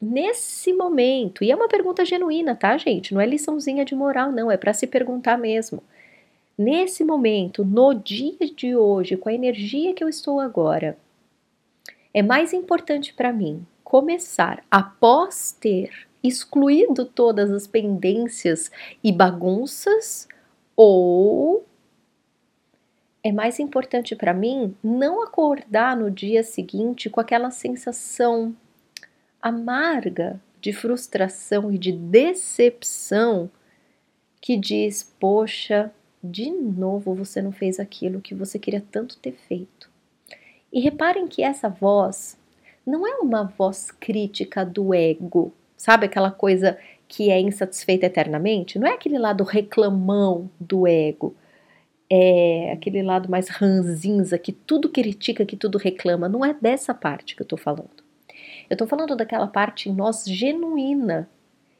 nesse 0.00 0.72
momento, 0.72 1.44
e 1.44 1.50
é 1.50 1.56
uma 1.56 1.68
pergunta 1.68 2.04
genuína, 2.04 2.54
tá, 2.54 2.76
gente? 2.76 3.14
Não 3.14 3.20
é 3.20 3.26
liçãozinha 3.26 3.84
de 3.84 3.94
moral, 3.94 4.32
não, 4.32 4.50
é 4.50 4.56
para 4.56 4.72
se 4.72 4.86
perguntar 4.86 5.38
mesmo. 5.38 5.82
Nesse 6.56 7.04
momento, 7.04 7.64
no 7.64 7.94
dia 7.94 8.36
de 8.54 8.76
hoje, 8.76 9.16
com 9.16 9.28
a 9.28 9.34
energia 9.34 9.94
que 9.94 10.04
eu 10.04 10.08
estou 10.08 10.40
agora, 10.40 10.98
é 12.12 12.22
mais 12.22 12.52
importante 12.52 13.14
para 13.14 13.32
mim 13.32 13.64
começar 13.82 14.62
após 14.70 15.56
ter 15.58 15.90
excluído 16.22 17.04
todas 17.06 17.50
as 17.50 17.66
pendências 17.66 18.70
e 19.02 19.10
bagunças 19.10 20.28
ou 20.76 21.64
é 23.22 23.30
mais 23.30 23.58
importante 23.58 24.16
para 24.16 24.32
mim 24.32 24.74
não 24.82 25.22
acordar 25.22 25.96
no 25.96 26.10
dia 26.10 26.42
seguinte 26.42 27.10
com 27.10 27.20
aquela 27.20 27.50
sensação 27.50 28.54
amarga 29.40 30.40
de 30.60 30.72
frustração 30.72 31.72
e 31.72 31.78
de 31.78 31.92
decepção 31.92 33.50
que 34.40 34.56
diz: 34.56 35.02
Poxa, 35.18 35.92
de 36.22 36.50
novo 36.50 37.14
você 37.14 37.40
não 37.40 37.52
fez 37.52 37.78
aquilo 37.78 38.20
que 38.20 38.34
você 38.34 38.58
queria 38.58 38.84
tanto 38.90 39.18
ter 39.18 39.32
feito. 39.32 39.90
E 40.72 40.80
reparem 40.80 41.26
que 41.26 41.42
essa 41.42 41.68
voz 41.68 42.38
não 42.86 43.06
é 43.06 43.16
uma 43.16 43.44
voz 43.44 43.90
crítica 43.90 44.64
do 44.64 44.94
ego, 44.94 45.52
sabe 45.76 46.06
aquela 46.06 46.30
coisa 46.30 46.78
que 47.08 47.30
é 47.30 47.40
insatisfeita 47.40 48.06
eternamente? 48.06 48.78
Não 48.78 48.86
é 48.86 48.94
aquele 48.94 49.18
lado 49.18 49.42
reclamão 49.44 50.48
do 50.60 50.86
ego, 50.86 51.34
é 52.10 52.72
aquele 52.72 53.02
lado 53.02 53.30
mais 53.30 53.48
ranzinza 53.48 54.38
que 54.38 54.52
tudo 54.52 54.88
critica, 54.88 55.46
que 55.46 55.56
tudo 55.56 55.78
reclama. 55.78 56.28
Não 56.28 56.44
é 56.44 56.52
dessa 56.52 56.92
parte 56.92 57.36
que 57.36 57.42
eu 57.42 57.46
tô 57.46 57.56
falando. 57.56 58.02
Eu 58.68 58.76
tô 58.76 58.86
falando 58.86 59.16
daquela 59.16 59.46
parte 59.46 59.88
em 59.88 59.94
nós 59.94 60.24
genuína, 60.24 61.28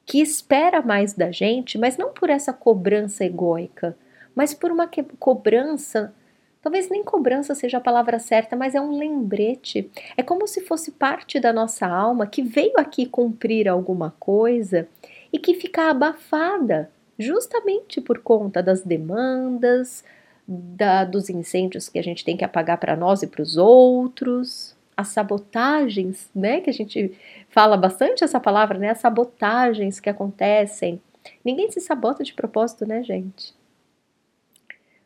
que 0.07 0.21
espera 0.21 0.81
mais 0.81 1.15
da 1.15 1.31
gente, 1.31 1.77
mas 1.77 1.97
não 1.97 2.13
por 2.13 2.31
essa 2.31 2.53
cobrança 2.53 3.25
egóica, 3.25 3.97
mas 4.35 4.55
por 4.55 4.71
uma 4.71 4.89
cobrança 5.19 6.15
Talvez 6.63 6.91
nem 6.91 7.03
cobrança 7.03 7.55
seja 7.55 7.79
a 7.79 7.81
palavra 7.81 8.19
certa, 8.19 8.55
mas 8.55 8.75
é 8.75 8.81
um 8.81 8.97
lembrete. 8.97 9.91
É 10.17 10.23
como 10.23 10.47
se 10.47 10.61
fosse 10.61 10.91
parte 10.91 11.41
da 11.41 11.53
nossa 11.53 11.87
alma 11.87 12.27
que 12.27 12.43
veio 12.43 12.75
aqui 12.77 13.07
cumprir 13.07 13.67
alguma 13.67 14.15
coisa 14.21 14.87
e 15.33 15.39
que 15.39 15.55
fica 15.55 15.91
abafada, 15.91 16.91
justamente 17.19 18.01
por 18.01 18.19
conta 18.19 18.63
das 18.63 18.83
demandas, 18.83 20.05
da, 20.53 21.05
dos 21.05 21.31
incêndios 21.31 21.89
que 21.89 21.99
a 21.99 22.03
gente 22.03 22.25
tem 22.25 22.37
que 22.37 22.45
apagar 22.45 22.79
para 22.79 22.97
nós 22.97 23.23
e 23.23 23.27
para 23.29 23.41
os 23.41 23.57
outros, 23.57 24.77
as 24.97 25.09
sabotagens, 25.09 26.29
né? 26.35 26.61
Que 26.61 26.69
a 26.69 26.73
gente 26.73 27.17
fala 27.49 27.77
bastante 27.77 28.25
essa 28.25 28.41
palavra, 28.41 28.77
né? 28.77 28.91
As 28.91 28.99
sabotagens 28.99 30.01
que 30.01 30.11
acontecem. 30.11 31.01
Ninguém 31.45 31.71
se 31.71 31.81
sabota 31.81 32.25
de 32.25 32.35
propósito, 32.35 32.85
né, 32.85 33.03
gente? 33.05 33.55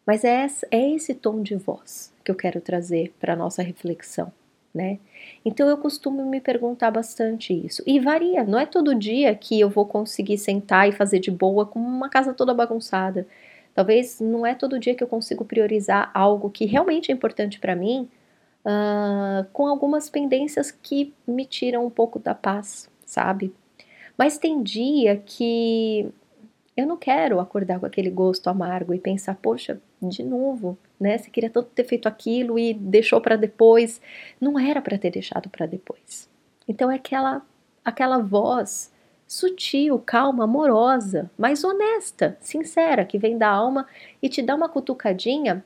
Mas 0.07 0.25
é, 0.25 0.47
é 0.71 0.91
esse 0.91 1.13
tom 1.13 1.43
de 1.43 1.57
voz 1.57 2.13
que 2.25 2.31
eu 2.31 2.35
quero 2.35 2.61
trazer 2.61 3.13
para 3.21 3.37
nossa 3.37 3.63
reflexão, 3.63 4.33
né? 4.75 4.99
Então 5.45 5.69
eu 5.69 5.77
costumo 5.77 6.25
me 6.25 6.41
perguntar 6.41 6.91
bastante 6.91 7.53
isso. 7.53 7.83
E 7.87 8.01
varia, 8.01 8.45
não 8.45 8.59
é 8.59 8.65
todo 8.65 8.95
dia 8.95 9.35
que 9.35 9.61
eu 9.61 9.69
vou 9.69 9.85
conseguir 9.85 10.39
sentar 10.39 10.89
e 10.89 10.93
fazer 10.93 11.19
de 11.19 11.31
boa 11.31 11.67
com 11.67 11.79
uma 11.79 12.09
casa 12.09 12.33
toda 12.33 12.55
bagunçada. 12.55 13.27
Talvez 13.75 14.21
não 14.21 14.47
é 14.47 14.55
todo 14.55 14.79
dia 14.79 14.95
que 14.95 15.03
eu 15.03 15.09
consigo 15.09 15.45
priorizar 15.45 16.11
algo 16.15 16.49
que 16.49 16.65
realmente 16.65 17.11
é 17.11 17.15
importante 17.15 17.59
para 17.59 17.75
mim, 17.75 18.09
uh, 18.65 19.45
com 19.53 19.67
algumas 19.67 20.09
pendências 20.09 20.71
que 20.71 21.13
me 21.27 21.45
tiram 21.45 21.85
um 21.85 21.91
pouco 21.91 22.19
da 22.19 22.35
paz, 22.35 22.89
sabe? 23.05 23.53
Mas 24.17 24.39
tem 24.39 24.63
dia 24.63 25.17
que 25.17 26.09
eu 26.77 26.87
não 26.87 26.97
quero 26.97 27.41
acordar 27.41 27.81
com 27.81 27.87
aquele 27.87 28.11
gosto 28.11 28.49
amargo 28.49 28.95
e 28.95 28.99
pensar, 28.99 29.37
poxa, 29.37 29.81
de 30.01 30.23
novo, 30.23 30.79
né? 30.99 31.19
Você 31.19 31.31
queria 31.31 31.51
tanto 31.51 31.71
ter 31.71 31.85
feito 31.85 32.07
aquilo 32.07 32.59
e 32.59 32.75
deixou 32.75 33.21
para 33.21 33.37
depois. 33.37 34.01
Não 34.41 34.59
era 34.59 34.81
para 34.81 34.99
ter 34.99 35.11
deixado 35.11 35.49
para 35.49 35.67
depois. 35.67 36.29
Então 36.69 36.91
é 36.91 36.97
aquela 36.97 37.43
aquela 37.85 38.19
voz 38.19 38.91
sutil, 39.37 39.99
calma, 39.99 40.45
amorosa, 40.45 41.31
mas 41.39 41.65
honesta, 41.65 42.37
sincera, 42.41 43.05
que 43.05 43.19
vem 43.19 43.39
da 43.39 43.49
alma 43.49 43.87
e 44.23 44.29
te 44.29 44.43
dá 44.43 44.55
uma 44.55 44.69
cutucadinha, 44.69 45.65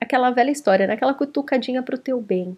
aquela 0.00 0.30
velha 0.30 0.50
história, 0.50 0.86
né? 0.86 0.94
Aquela 0.94 1.14
cutucadinha 1.14 1.82
para 1.82 1.94
o 1.94 1.98
teu 1.98 2.20
bem, 2.20 2.56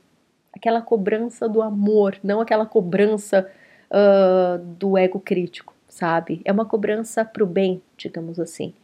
aquela 0.52 0.82
cobrança 0.82 1.48
do 1.48 1.62
amor, 1.62 2.18
não 2.22 2.40
aquela 2.40 2.66
cobrança 2.66 3.50
uh, 3.90 4.58
do 4.58 4.98
ego 4.98 5.20
crítico 5.20 5.76
sabe? 5.96 6.42
É 6.44 6.52
uma 6.52 6.66
cobrança 6.66 7.24
para 7.24 7.42
o 7.42 7.46
bem, 7.46 7.82
digamos 7.96 8.38
assim. 8.38 8.74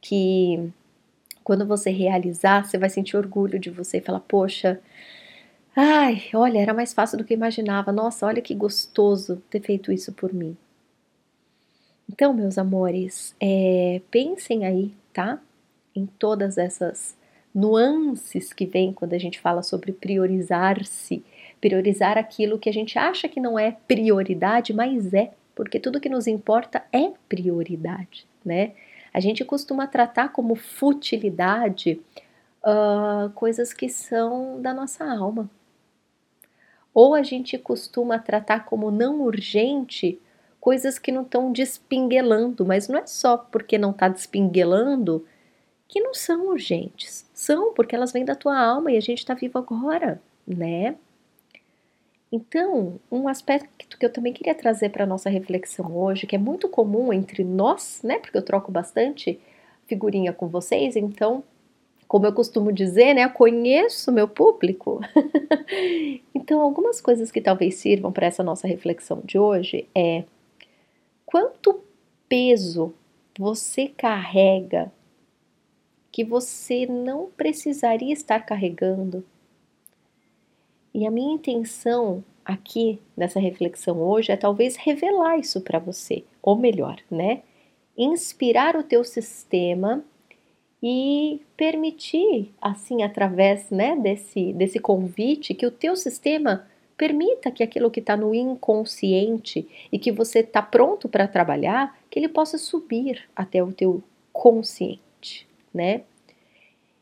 Que 0.00 0.70
quando 1.44 1.66
você 1.66 1.90
realizar, 1.90 2.64
você 2.64 2.78
vai 2.78 2.90
sentir 2.90 3.16
orgulho 3.16 3.58
de 3.58 3.70
você 3.70 3.98
e 3.98 4.02
falar: 4.02 4.20
Poxa, 4.20 4.80
ai, 5.76 6.22
olha, 6.34 6.58
era 6.58 6.74
mais 6.74 6.92
fácil 6.92 7.18
do 7.18 7.24
que 7.24 7.34
imaginava. 7.34 7.92
Nossa, 7.92 8.26
olha 8.26 8.42
que 8.42 8.54
gostoso 8.54 9.42
ter 9.50 9.60
feito 9.62 9.92
isso 9.92 10.12
por 10.12 10.32
mim. 10.32 10.56
Então, 12.12 12.34
meus 12.34 12.58
amores, 12.58 13.36
é, 13.40 14.02
pensem 14.10 14.66
aí, 14.66 14.92
tá? 15.12 15.40
Em 15.94 16.06
todas 16.06 16.58
essas 16.58 17.16
nuances 17.54 18.52
que 18.52 18.66
vem 18.66 18.92
quando 18.92 19.12
a 19.12 19.18
gente 19.18 19.38
fala 19.38 19.62
sobre 19.62 19.92
priorizar-se, 19.92 21.24
priorizar 21.60 22.18
aquilo 22.18 22.58
que 22.58 22.68
a 22.68 22.72
gente 22.72 22.98
acha 22.98 23.28
que 23.28 23.38
não 23.38 23.56
é 23.56 23.76
prioridade, 23.86 24.72
mas 24.72 25.14
é 25.14 25.30
porque 25.54 25.78
tudo 25.78 26.00
que 26.00 26.08
nos 26.08 26.26
importa 26.26 26.82
é 26.92 27.12
prioridade, 27.28 28.26
né? 28.44 28.72
A 29.14 29.20
gente 29.20 29.44
costuma 29.44 29.86
tratar 29.86 30.30
como 30.30 30.56
futilidade 30.56 32.00
uh, 32.64 33.30
coisas 33.36 33.72
que 33.72 33.88
são 33.88 34.60
da 34.60 34.74
nossa 34.74 35.04
alma. 35.04 35.48
Ou 36.92 37.14
a 37.14 37.22
gente 37.22 37.56
costuma 37.56 38.18
tratar 38.18 38.64
como 38.64 38.90
não 38.90 39.20
urgente 39.20 40.18
coisas 40.60 40.98
que 40.98 41.10
não 41.10 41.22
estão 41.22 41.50
despinguelando, 41.50 42.64
mas 42.66 42.86
não 42.86 42.98
é 42.98 43.06
só 43.06 43.36
porque 43.36 43.78
não 43.78 43.90
está 43.90 44.08
despinguelando 44.08 45.24
que 45.88 46.00
não 46.00 46.14
são 46.14 46.48
urgentes. 46.48 47.28
São 47.34 47.72
porque 47.74 47.96
elas 47.96 48.12
vêm 48.12 48.24
da 48.24 48.36
tua 48.36 48.58
alma 48.58 48.92
e 48.92 48.96
a 48.96 49.00
gente 49.00 49.18
está 49.18 49.34
vivo 49.34 49.58
agora, 49.58 50.20
né? 50.46 50.94
Então, 52.32 53.00
um 53.10 53.26
aspecto 53.26 53.98
que 53.98 54.06
eu 54.06 54.12
também 54.12 54.32
queria 54.32 54.54
trazer 54.54 54.90
para 54.90 55.02
a 55.02 55.06
nossa 55.06 55.28
reflexão 55.28 55.96
hoje, 55.96 56.28
que 56.28 56.36
é 56.36 56.38
muito 56.38 56.68
comum 56.68 57.12
entre 57.12 57.42
nós, 57.42 58.02
né? 58.04 58.20
Porque 58.20 58.38
eu 58.38 58.42
troco 58.42 58.70
bastante 58.70 59.40
figurinha 59.88 60.32
com 60.32 60.46
vocês, 60.46 60.94
então, 60.94 61.42
como 62.06 62.26
eu 62.26 62.32
costumo 62.32 62.72
dizer, 62.72 63.14
né? 63.14 63.24
Eu 63.24 63.30
conheço 63.30 64.12
meu 64.12 64.28
público. 64.28 65.00
então, 66.32 66.60
algumas 66.60 67.00
coisas 67.00 67.32
que 67.32 67.40
talvez 67.40 67.74
sirvam 67.76 68.12
para 68.12 68.28
essa 68.28 68.44
nossa 68.44 68.68
reflexão 68.68 69.20
de 69.24 69.36
hoje 69.36 69.88
é 69.92 70.22
quanto 71.30 71.82
peso 72.28 72.94
você 73.38 73.88
carrega 73.88 74.92
que 76.10 76.24
você 76.24 76.86
não 76.86 77.30
precisaria 77.30 78.12
estar 78.12 78.40
carregando 78.40 79.24
e 80.92 81.06
a 81.06 81.10
minha 81.10 81.34
intenção 81.34 82.24
aqui 82.44 83.00
nessa 83.16 83.38
reflexão 83.38 84.02
hoje 84.02 84.32
é 84.32 84.36
talvez 84.36 84.76
revelar 84.76 85.38
isso 85.38 85.60
para 85.60 85.78
você, 85.78 86.24
ou 86.42 86.56
melhor, 86.56 86.98
né? 87.10 87.42
Inspirar 87.96 88.76
o 88.76 88.82
teu 88.82 89.04
sistema 89.04 90.02
e 90.82 91.40
permitir, 91.56 92.52
assim, 92.60 93.02
através 93.02 93.70
né, 93.70 93.94
desse, 93.96 94.52
desse 94.54 94.78
convite, 94.78 95.54
que 95.54 95.66
o 95.66 95.70
teu 95.70 95.94
sistema 95.94 96.66
permita 97.00 97.50
que 97.50 97.62
aquilo 97.62 97.90
que 97.90 98.00
está 98.00 98.14
no 98.14 98.34
inconsciente 98.34 99.66
e 99.90 99.98
que 99.98 100.12
você 100.12 100.40
está 100.40 100.60
pronto 100.60 101.08
para 101.08 101.26
trabalhar, 101.26 101.98
que 102.10 102.18
ele 102.18 102.28
possa 102.28 102.58
subir 102.58 103.26
até 103.34 103.64
o 103.64 103.72
teu 103.72 104.02
consciente, 104.30 105.48
né? 105.72 106.02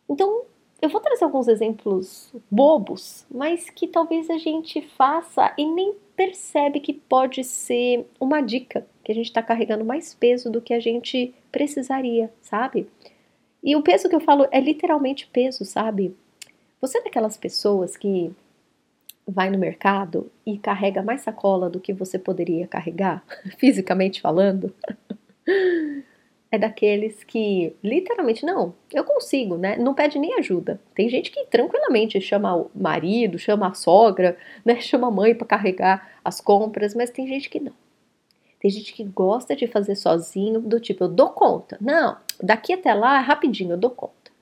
Então, 0.08 0.42
eu 0.80 0.88
vou 0.88 1.00
trazer 1.00 1.24
alguns 1.24 1.48
exemplos 1.48 2.32
bobos, 2.48 3.26
mas 3.28 3.70
que 3.70 3.88
talvez 3.88 4.30
a 4.30 4.38
gente 4.38 4.80
faça 4.80 5.52
e 5.58 5.66
nem 5.66 5.96
percebe 6.14 6.78
que 6.78 6.92
pode 6.92 7.42
ser 7.42 8.06
uma 8.20 8.40
dica, 8.40 8.86
que 9.02 9.10
a 9.10 9.14
gente 9.16 9.26
está 9.26 9.42
carregando 9.42 9.84
mais 9.84 10.14
peso 10.14 10.48
do 10.48 10.60
que 10.62 10.74
a 10.74 10.78
gente 10.78 11.34
precisaria, 11.50 12.32
sabe? 12.40 12.86
E 13.64 13.74
o 13.74 13.82
peso 13.82 14.08
que 14.08 14.14
eu 14.14 14.20
falo 14.20 14.46
é 14.52 14.60
literalmente 14.60 15.26
peso, 15.26 15.64
sabe? 15.64 16.14
Você 16.80 16.98
é 16.98 17.02
daquelas 17.02 17.36
pessoas 17.36 17.96
que 17.96 18.30
vai 19.28 19.50
no 19.50 19.58
mercado 19.58 20.30
e 20.46 20.58
carrega 20.58 21.02
mais 21.02 21.20
sacola 21.20 21.68
do 21.68 21.78
que 21.78 21.92
você 21.92 22.18
poderia 22.18 22.66
carregar, 22.66 23.22
fisicamente 23.58 24.20
falando? 24.20 24.74
é 26.50 26.58
daqueles 26.58 27.22
que 27.24 27.74
literalmente 27.84 28.44
não, 28.44 28.74
eu 28.92 29.04
consigo, 29.04 29.58
né? 29.58 29.76
Não 29.76 29.94
pede 29.94 30.18
nem 30.18 30.38
ajuda. 30.38 30.80
Tem 30.94 31.08
gente 31.08 31.30
que 31.30 31.44
tranquilamente 31.46 32.20
chama 32.20 32.56
o 32.56 32.70
marido, 32.74 33.38
chama 33.38 33.68
a 33.68 33.74
sogra, 33.74 34.36
né? 34.64 34.80
Chama 34.88 35.08
a 35.08 35.10
mãe 35.10 35.34
para 35.34 35.46
carregar 35.46 36.10
as 36.24 36.40
compras, 36.40 36.94
mas 36.94 37.10
tem 37.10 37.26
gente 37.26 37.50
que 37.50 37.60
não. 37.60 37.72
Tem 38.60 38.70
gente 38.70 38.92
que 38.92 39.04
gosta 39.04 39.54
de 39.54 39.66
fazer 39.66 39.94
sozinho, 39.94 40.60
do 40.60 40.80
tipo, 40.80 41.04
eu 41.04 41.08
dou 41.08 41.28
conta. 41.28 41.76
Não, 41.80 42.16
daqui 42.42 42.72
até 42.72 42.92
lá, 42.92 43.20
rapidinho, 43.20 43.72
eu 43.72 43.76
dou 43.76 43.90
conta. 43.90 44.32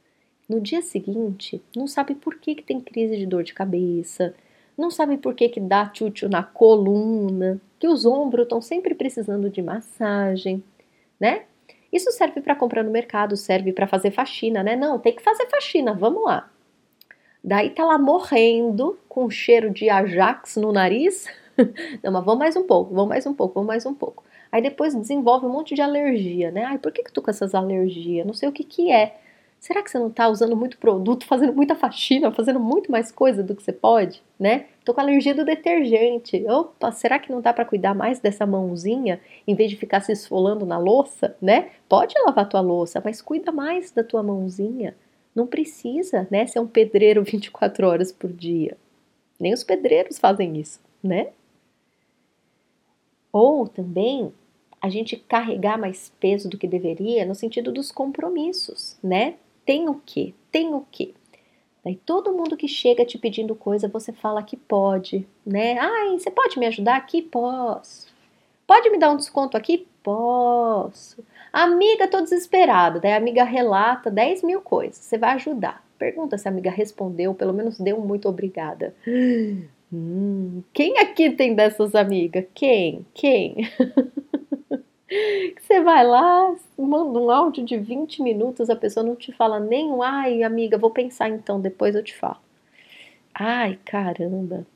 No 0.49 0.61
dia 0.61 0.81
seguinte, 0.81 1.61
não 1.77 1.89
sabe 1.89 2.15
por 2.15 2.37
que, 2.37 2.55
que 2.55 2.63
tem 2.63 2.81
crise 2.81 3.17
de 3.17 3.27
dor 3.27 3.43
de 3.43 3.53
cabeça, 3.53 4.33
não 4.77 4.91
sabe 4.91 5.17
por 5.17 5.35
que, 5.35 5.49
que 5.49 5.61
dá 5.61 5.87
tchutchu 5.87 6.29
na 6.29 6.43
coluna, 6.43 7.61
que 7.79 7.89
os 7.89 8.05
ombros 8.05 8.45
estão 8.45 8.61
sempre 8.61 8.95
precisando 8.95 9.49
de 9.49 9.63
massagem, 9.63 10.63
né? 11.19 11.45
Isso 11.93 12.11
serve 12.11 12.41
para 12.41 12.55
comprar 12.55 12.83
no 12.83 12.91
mercado, 12.91 13.37
serve 13.37 13.73
para 13.73 13.87
fazer 13.87 14.11
faxina, 14.11 14.63
né? 14.63 14.77
Não, 14.77 14.99
tem 14.99 15.15
que 15.15 15.23
fazer 15.23 15.49
faxina, 15.49 15.95
vamos 15.95 16.25
lá. 16.25 16.51
Daí 17.43 17.71
tá 17.71 17.85
lá 17.85 17.97
morrendo 17.97 18.99
com 19.09 19.31
cheiro 19.31 19.71
de 19.71 19.89
Ajax 19.89 20.57
no 20.57 20.73
nariz. 20.73 21.27
Não, 22.03 22.13
mas 22.13 22.25
vamos 22.25 22.39
mais 22.39 22.57
um 22.57 22.65
pouco, 22.65 22.93
vamos 22.93 23.09
mais 23.09 23.27
um 23.27 23.33
pouco, 23.33 23.55
vamos 23.55 23.69
mais 23.69 23.87
um 23.87 23.95
pouco. 23.95 24.25
Aí 24.51 24.61
depois 24.61 24.95
desenvolve 24.95 25.47
um 25.47 25.51
monte 25.51 25.75
de 25.75 25.81
alergia, 25.81 26.51
né? 26.51 26.65
Ai, 26.65 26.79
por 26.79 26.93
que, 26.93 27.03
que 27.03 27.13
tu 27.13 27.23
com 27.23 27.31
essas 27.31 27.55
alergias? 27.55 28.27
Não 28.27 28.35
sei 28.35 28.49
o 28.49 28.53
que 28.53 28.65
que 28.65 28.91
é. 28.91 29.17
Será 29.67 29.83
que 29.83 29.91
você 29.91 29.99
não 29.99 30.07
está 30.07 30.29
usando 30.29 30.55
muito 30.55 30.79
produto, 30.79 31.27
fazendo 31.27 31.53
muita 31.53 31.75
faxina, 31.75 32.31
fazendo 32.31 32.61
muito 32.61 32.89
mais 32.89 33.11
coisa 33.11 33.43
do 33.43 33.53
que 33.53 33.65
você 33.65 33.73
pode, 33.73 34.23
né? 34.39 34.67
Tô 34.85 34.95
com 34.95 35.01
alergia 35.01 35.35
do 35.35 35.45
detergente. 35.45 36.47
Opa, 36.49 36.93
será 36.93 37.19
que 37.19 37.33
não 37.33 37.41
dá 37.41 37.53
para 37.53 37.65
cuidar 37.65 37.93
mais 37.93 38.21
dessa 38.21 38.47
mãozinha 38.47 39.21
em 39.45 39.57
vez 39.57 39.69
de 39.69 39.77
ficar 39.77 40.03
se 40.03 40.13
esfolando 40.13 40.65
na 40.65 40.79
louça, 40.79 41.37
né? 41.43 41.71
Pode 41.89 42.15
lavar 42.25 42.49
tua 42.49 42.61
louça, 42.61 43.03
mas 43.05 43.21
cuida 43.21 43.51
mais 43.51 43.91
da 43.91 44.05
tua 44.05 44.23
mãozinha. 44.23 44.97
Não 45.35 45.49
precisa, 45.49 46.29
né, 46.31 46.47
ser 46.47 46.61
um 46.61 46.69
pedreiro 46.69 47.25
24 47.27 47.89
horas 47.89 48.13
por 48.13 48.33
dia. 48.33 48.77
Nem 49.37 49.53
os 49.53 49.65
pedreiros 49.65 50.17
fazem 50.17 50.61
isso, 50.61 50.79
né? 51.03 51.31
Ou 53.33 53.67
também 53.67 54.33
a 54.81 54.89
gente 54.89 55.17
carregar 55.17 55.77
mais 55.77 56.13
peso 56.21 56.49
do 56.49 56.57
que 56.57 56.69
deveria 56.69 57.27
no 57.27 57.35
sentido 57.35 57.73
dos 57.73 57.91
compromissos, 57.91 58.97
né? 59.03 59.35
Tem 59.67 59.89
o 59.89 60.01
quê? 60.07 60.33
Tem 60.51 60.73
o 60.73 60.87
quê? 60.91 61.13
Daí 61.85 61.97
todo 61.97 62.33
mundo 62.33 62.57
que 62.57 62.67
chega 62.67 63.05
te 63.05 63.19
pedindo 63.19 63.55
coisa, 63.55 63.89
você 63.89 64.13
fala 64.13 64.43
que 64.43 64.57
pode, 64.57 65.27
né? 65.45 65.79
Ai, 65.79 66.19
você 66.19 66.31
pode 66.31 66.59
me 66.59 66.67
ajudar 66.67 66.97
aqui? 66.97 67.21
Posso. 67.21 68.07
Pode 68.67 68.91
me 68.91 68.99
dar 68.99 69.11
um 69.11 69.17
desconto 69.17 69.57
aqui? 69.57 69.87
Posso. 70.03 71.23
Amiga, 71.53 72.09
tô 72.09 72.21
desesperada. 72.21 73.01
Daí 73.01 73.13
a 73.13 73.17
amiga 73.17 73.45
relata 73.45 74.11
10 74.11 74.43
mil 74.43 74.61
coisas. 74.61 74.97
Você 74.97 75.19
vai 75.19 75.35
ajudar. 75.35 75.85
Pergunta 75.99 76.37
se 76.37 76.49
a 76.49 76.51
amiga 76.51 76.71
respondeu, 76.71 77.35
pelo 77.35 77.53
menos 77.53 77.79
deu 77.79 77.99
um 77.99 78.07
muito 78.07 78.29
obrigada. 78.29 78.95
Hum, 79.93 80.65
quem 80.73 80.99
aqui 80.99 81.31
tem 81.31 81.55
dessas 81.55 81.95
amigas? 81.95 82.45
Quem? 82.53 83.07
Quem? 83.15 83.71
Você 85.61 85.81
vai 85.83 86.07
lá, 86.07 86.55
manda 86.79 87.19
um 87.19 87.31
áudio 87.31 87.65
de 87.65 87.77
20 87.79 88.23
minutos, 88.23 88.71
a 88.71 88.77
pessoa 88.77 89.05
não 89.05 89.15
te 89.15 89.33
fala 89.33 89.61
nem 89.61 89.91
um, 89.91 90.03
ai, 90.03 90.43
amiga, 90.43 90.79
vou 90.79 90.91
pensar 90.91 91.29
então, 91.29 91.61
depois 91.61 91.95
eu 91.95 92.03
te 92.03 92.17
falo. 92.17 92.39
Ai, 93.35 93.79
caramba. 93.85 94.67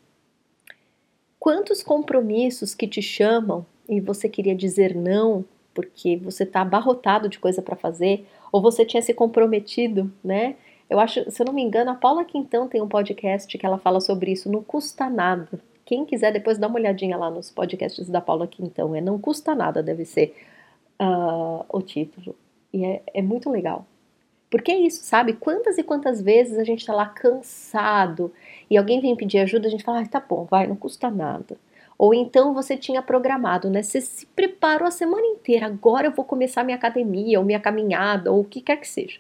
Quantos 1.38 1.82
compromissos 1.82 2.74
que 2.74 2.86
te 2.86 3.00
chamam 3.00 3.64
e 3.88 4.00
você 4.00 4.28
queria 4.28 4.54
dizer 4.54 4.94
não 4.94 5.44
porque 5.74 6.16
você 6.16 6.42
está 6.42 6.60
abarrotado 6.60 7.28
de 7.28 7.38
coisa 7.38 7.62
para 7.62 7.76
fazer 7.76 8.26
ou 8.52 8.60
você 8.60 8.84
tinha 8.84 9.00
se 9.00 9.14
comprometido, 9.14 10.12
né? 10.22 10.56
Eu 10.88 10.98
acho, 10.98 11.30
se 11.30 11.40
eu 11.40 11.46
não 11.46 11.52
me 11.52 11.62
engano, 11.62 11.90
a 11.90 11.94
Paula 11.94 12.24
Quintão 12.24 12.68
tem 12.68 12.82
um 12.82 12.88
podcast 12.88 13.56
que 13.56 13.64
ela 13.64 13.78
fala 13.78 14.00
sobre 14.00 14.32
isso, 14.32 14.50
não 14.50 14.62
custa 14.62 15.08
nada. 15.08 15.60
Quem 15.90 16.04
quiser 16.04 16.32
depois 16.32 16.56
dá 16.56 16.68
uma 16.68 16.76
olhadinha 16.76 17.16
lá 17.16 17.28
nos 17.28 17.50
podcasts 17.50 18.08
da 18.08 18.20
Paula 18.20 18.46
Quintão. 18.46 18.94
É 18.94 19.00
Não 19.00 19.18
Custa 19.18 19.56
Nada, 19.56 19.82
deve 19.82 20.04
ser 20.04 20.36
uh, 21.02 21.64
o 21.68 21.82
título. 21.82 22.36
E 22.72 22.84
é, 22.84 23.02
é 23.12 23.20
muito 23.20 23.50
legal. 23.50 23.84
Porque 24.48 24.70
é 24.70 24.78
isso, 24.78 25.02
sabe? 25.02 25.32
Quantas 25.32 25.78
e 25.78 25.82
quantas 25.82 26.22
vezes 26.22 26.58
a 26.58 26.62
gente 26.62 26.86
tá 26.86 26.94
lá 26.94 27.06
cansado 27.06 28.32
e 28.70 28.78
alguém 28.78 29.00
vem 29.00 29.16
pedir 29.16 29.38
ajuda, 29.38 29.66
a 29.66 29.70
gente 29.72 29.82
fala, 29.82 30.02
ah, 30.02 30.06
tá 30.06 30.20
bom, 30.20 30.44
vai, 30.48 30.64
não 30.64 30.76
custa 30.76 31.10
nada. 31.10 31.56
Ou 31.98 32.14
então 32.14 32.54
você 32.54 32.76
tinha 32.76 33.02
programado, 33.02 33.68
né? 33.68 33.82
Você 33.82 34.00
se 34.00 34.26
preparou 34.26 34.86
a 34.86 34.92
semana 34.92 35.26
inteira, 35.26 35.66
agora 35.66 36.06
eu 36.06 36.12
vou 36.12 36.24
começar 36.24 36.62
minha 36.62 36.76
academia, 36.76 37.40
ou 37.40 37.44
minha 37.44 37.58
caminhada, 37.58 38.30
ou 38.30 38.42
o 38.42 38.44
que 38.44 38.60
quer 38.60 38.76
que 38.76 38.86
seja. 38.86 39.18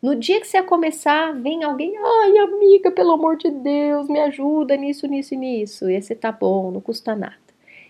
No 0.00 0.14
dia 0.14 0.40
que 0.40 0.46
você 0.46 0.62
começar, 0.62 1.32
vem 1.32 1.64
alguém, 1.64 1.92
ai 1.96 2.38
amiga, 2.38 2.88
pelo 2.88 3.10
amor 3.10 3.36
de 3.36 3.50
Deus, 3.50 4.08
me 4.08 4.20
ajuda 4.20 4.76
nisso, 4.76 5.08
nisso 5.08 5.34
e 5.34 5.36
nisso. 5.36 5.90
E 5.90 5.94
esse 5.94 6.14
tá 6.14 6.30
bom, 6.30 6.70
não 6.70 6.80
custa 6.80 7.16
nada. 7.16 7.36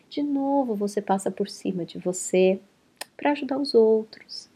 De 0.09 0.23
novo 0.23 0.75
você 0.75 1.03
passa 1.03 1.31
por 1.31 1.51
cima 1.51 1.85
de 1.85 1.99
você 1.99 2.59
para 3.15 3.33
ajudar 3.33 3.59
os 3.59 3.75
outros. 3.75 4.49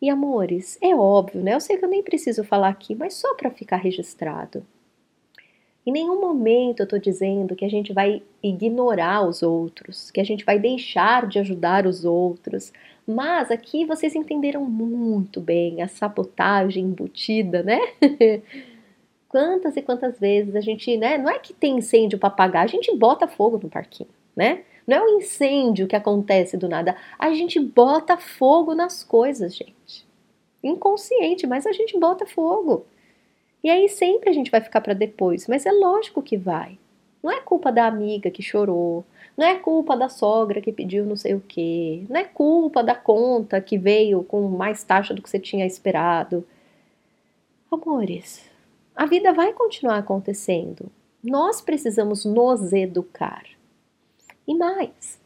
E 0.00 0.08
amores, 0.08 0.78
é 0.80 0.94
óbvio, 0.94 1.42
né? 1.42 1.54
Eu 1.54 1.60
sei 1.60 1.76
que 1.76 1.84
eu 1.84 1.88
nem 1.88 2.02
preciso 2.02 2.42
falar 2.42 2.68
aqui, 2.68 2.94
mas 2.94 3.12
só 3.12 3.34
para 3.34 3.50
ficar 3.50 3.76
registrado. 3.76 4.64
Em 5.84 5.92
nenhum 5.92 6.18
momento 6.18 6.80
eu 6.80 6.84
estou 6.84 6.98
dizendo 6.98 7.54
que 7.54 7.64
a 7.64 7.68
gente 7.68 7.92
vai 7.92 8.22
ignorar 8.42 9.22
os 9.28 9.42
outros, 9.42 10.10
que 10.10 10.20
a 10.20 10.24
gente 10.24 10.46
vai 10.46 10.58
deixar 10.58 11.26
de 11.26 11.38
ajudar 11.38 11.86
os 11.86 12.06
outros. 12.06 12.72
Mas 13.06 13.50
aqui 13.50 13.84
vocês 13.84 14.16
entenderam 14.16 14.64
muito 14.64 15.40
bem 15.40 15.80
a 15.80 15.88
sabotagem 15.88 16.84
embutida, 16.84 17.62
né? 17.62 17.78
quantas 19.28 19.76
e 19.76 19.82
quantas 19.82 20.18
vezes 20.18 20.56
a 20.56 20.60
gente, 20.60 20.96
né? 20.96 21.18
Não 21.18 21.30
é 21.30 21.38
que 21.38 21.52
tem 21.52 21.78
incêndio 21.78 22.18
para 22.18 22.28
apagar, 22.28 22.64
a 22.64 22.68
gente 22.68 22.94
bota 22.96 23.28
fogo 23.28 23.60
no 23.62 23.68
parquinho, 23.68 24.08
né? 24.34 24.62
Não 24.86 24.96
é 24.96 25.02
um 25.02 25.18
incêndio 25.18 25.86
que 25.86 25.96
acontece 25.96 26.56
do 26.56 26.68
nada, 26.68 26.96
a 27.18 27.30
gente 27.32 27.60
bota 27.60 28.16
fogo 28.16 28.74
nas 28.74 29.04
coisas, 29.04 29.54
gente. 29.54 30.06
Inconsciente, 30.62 31.46
mas 31.46 31.66
a 31.66 31.72
gente 31.72 31.98
bota 31.98 32.24
fogo. 32.24 32.86
E 33.62 33.70
aí 33.70 33.88
sempre 33.88 34.30
a 34.30 34.32
gente 34.32 34.50
vai 34.50 34.60
ficar 34.60 34.80
para 34.80 34.94
depois, 34.94 35.46
mas 35.46 35.66
é 35.66 35.72
lógico 35.72 36.22
que 36.22 36.36
vai. 36.36 36.78
Não 37.26 37.32
é 37.32 37.40
culpa 37.40 37.72
da 37.72 37.88
amiga 37.88 38.30
que 38.30 38.40
chorou, 38.40 39.04
não 39.36 39.44
é 39.44 39.58
culpa 39.58 39.96
da 39.96 40.08
sogra 40.08 40.60
que 40.60 40.70
pediu 40.70 41.04
não 41.04 41.16
sei 41.16 41.34
o 41.34 41.40
quê, 41.40 42.06
não 42.08 42.20
é 42.20 42.22
culpa 42.22 42.84
da 42.84 42.94
conta 42.94 43.60
que 43.60 43.76
veio 43.76 44.22
com 44.22 44.42
mais 44.42 44.84
taxa 44.84 45.12
do 45.12 45.20
que 45.20 45.28
você 45.28 45.40
tinha 45.40 45.66
esperado. 45.66 46.46
Amores, 47.68 48.48
a 48.94 49.06
vida 49.06 49.32
vai 49.32 49.52
continuar 49.52 49.98
acontecendo. 49.98 50.86
Nós 51.20 51.60
precisamos 51.60 52.24
nos 52.24 52.72
educar. 52.72 53.42
E 54.46 54.54
mais, 54.54 55.20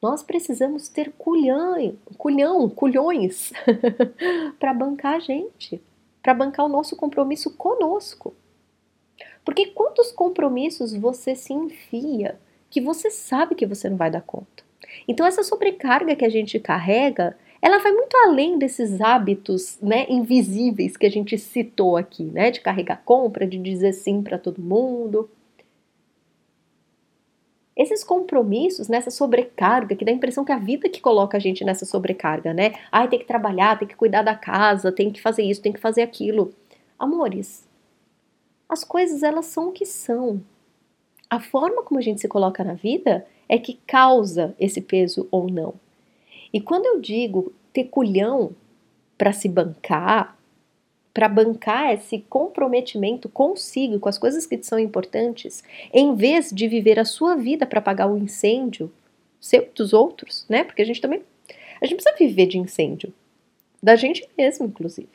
nós 0.00 0.22
precisamos 0.22 0.88
ter 0.88 1.12
culhão, 1.18 1.98
culhão, 2.16 2.66
culhões 2.70 3.52
para 4.58 4.72
bancar 4.72 5.16
a 5.16 5.18
gente 5.18 5.82
para 6.22 6.34
bancar 6.34 6.66
o 6.66 6.68
nosso 6.68 6.96
compromisso 6.96 7.56
conosco. 7.56 8.34
Porque 9.46 9.66
quantos 9.66 10.10
compromissos 10.10 10.92
você 10.92 11.36
se 11.36 11.52
enfia 11.54 12.36
que 12.68 12.80
você 12.80 13.12
sabe 13.12 13.54
que 13.54 13.64
você 13.64 13.88
não 13.88 13.96
vai 13.96 14.10
dar 14.10 14.20
conta? 14.20 14.64
Então 15.06 15.24
essa 15.24 15.44
sobrecarga 15.44 16.16
que 16.16 16.24
a 16.24 16.28
gente 16.28 16.58
carrega, 16.58 17.38
ela 17.62 17.78
vai 17.78 17.92
muito 17.92 18.16
além 18.16 18.58
desses 18.58 19.00
hábitos, 19.00 19.78
né, 19.80 20.04
invisíveis 20.08 20.96
que 20.96 21.06
a 21.06 21.10
gente 21.10 21.38
citou 21.38 21.96
aqui, 21.96 22.24
né, 22.24 22.50
de 22.50 22.60
carregar 22.60 23.02
compra, 23.04 23.46
de 23.46 23.56
dizer 23.56 23.92
sim 23.92 24.20
para 24.20 24.36
todo 24.36 24.60
mundo. 24.60 25.30
Esses 27.76 28.02
compromissos, 28.02 28.88
nessa 28.88 29.12
sobrecarga, 29.12 29.94
que 29.94 30.04
dá 30.04 30.10
a 30.10 30.14
impressão 30.14 30.44
que 30.44 30.50
a 30.50 30.58
vida 30.58 30.88
que 30.88 31.00
coloca 31.00 31.36
a 31.36 31.40
gente 31.40 31.62
nessa 31.62 31.84
sobrecarga, 31.84 32.52
né? 32.54 32.72
Ai, 32.90 33.06
tem 33.06 33.18
que 33.18 33.26
trabalhar, 33.26 33.78
tem 33.78 33.86
que 33.86 33.94
cuidar 33.94 34.22
da 34.22 34.34
casa, 34.34 34.90
tem 34.90 35.10
que 35.10 35.20
fazer 35.20 35.42
isso, 35.42 35.60
tem 35.62 35.72
que 35.72 35.78
fazer 35.78 36.00
aquilo. 36.00 36.54
Amores, 36.98 37.65
as 38.68 38.84
coisas 38.84 39.22
elas 39.22 39.46
são 39.46 39.68
o 39.68 39.72
que 39.72 39.86
são. 39.86 40.42
A 41.28 41.40
forma 41.40 41.82
como 41.82 41.98
a 41.98 42.02
gente 42.02 42.20
se 42.20 42.28
coloca 42.28 42.62
na 42.62 42.74
vida 42.74 43.26
é 43.48 43.58
que 43.58 43.78
causa 43.86 44.54
esse 44.58 44.80
peso 44.80 45.28
ou 45.30 45.50
não. 45.50 45.74
E 46.52 46.60
quando 46.60 46.86
eu 46.86 47.00
digo 47.00 47.52
ter 47.72 47.84
culhão 47.84 48.52
para 49.18 49.32
se 49.32 49.48
bancar, 49.48 50.36
para 51.12 51.28
bancar 51.28 51.94
esse 51.94 52.18
comprometimento 52.28 53.28
consigo 53.28 53.98
com 53.98 54.08
as 54.08 54.18
coisas 54.18 54.46
que 54.46 54.62
são 54.62 54.78
importantes, 54.78 55.64
em 55.92 56.14
vez 56.14 56.50
de 56.50 56.68
viver 56.68 56.98
a 56.98 57.04
sua 57.04 57.34
vida 57.34 57.66
para 57.66 57.78
apagar 57.78 58.10
o 58.10 58.18
incêndio 58.18 58.92
seu 59.40 59.68
dos 59.74 59.92
outros, 59.92 60.44
né? 60.48 60.64
Porque 60.64 60.82
a 60.82 60.84
gente 60.84 61.00
também 61.00 61.22
a 61.80 61.86
gente 61.86 61.96
precisa 61.96 62.16
viver 62.18 62.46
de 62.46 62.58
incêndio 62.58 63.12
da 63.82 63.96
gente 63.96 64.28
mesmo, 64.36 64.66
inclusive. 64.66 65.08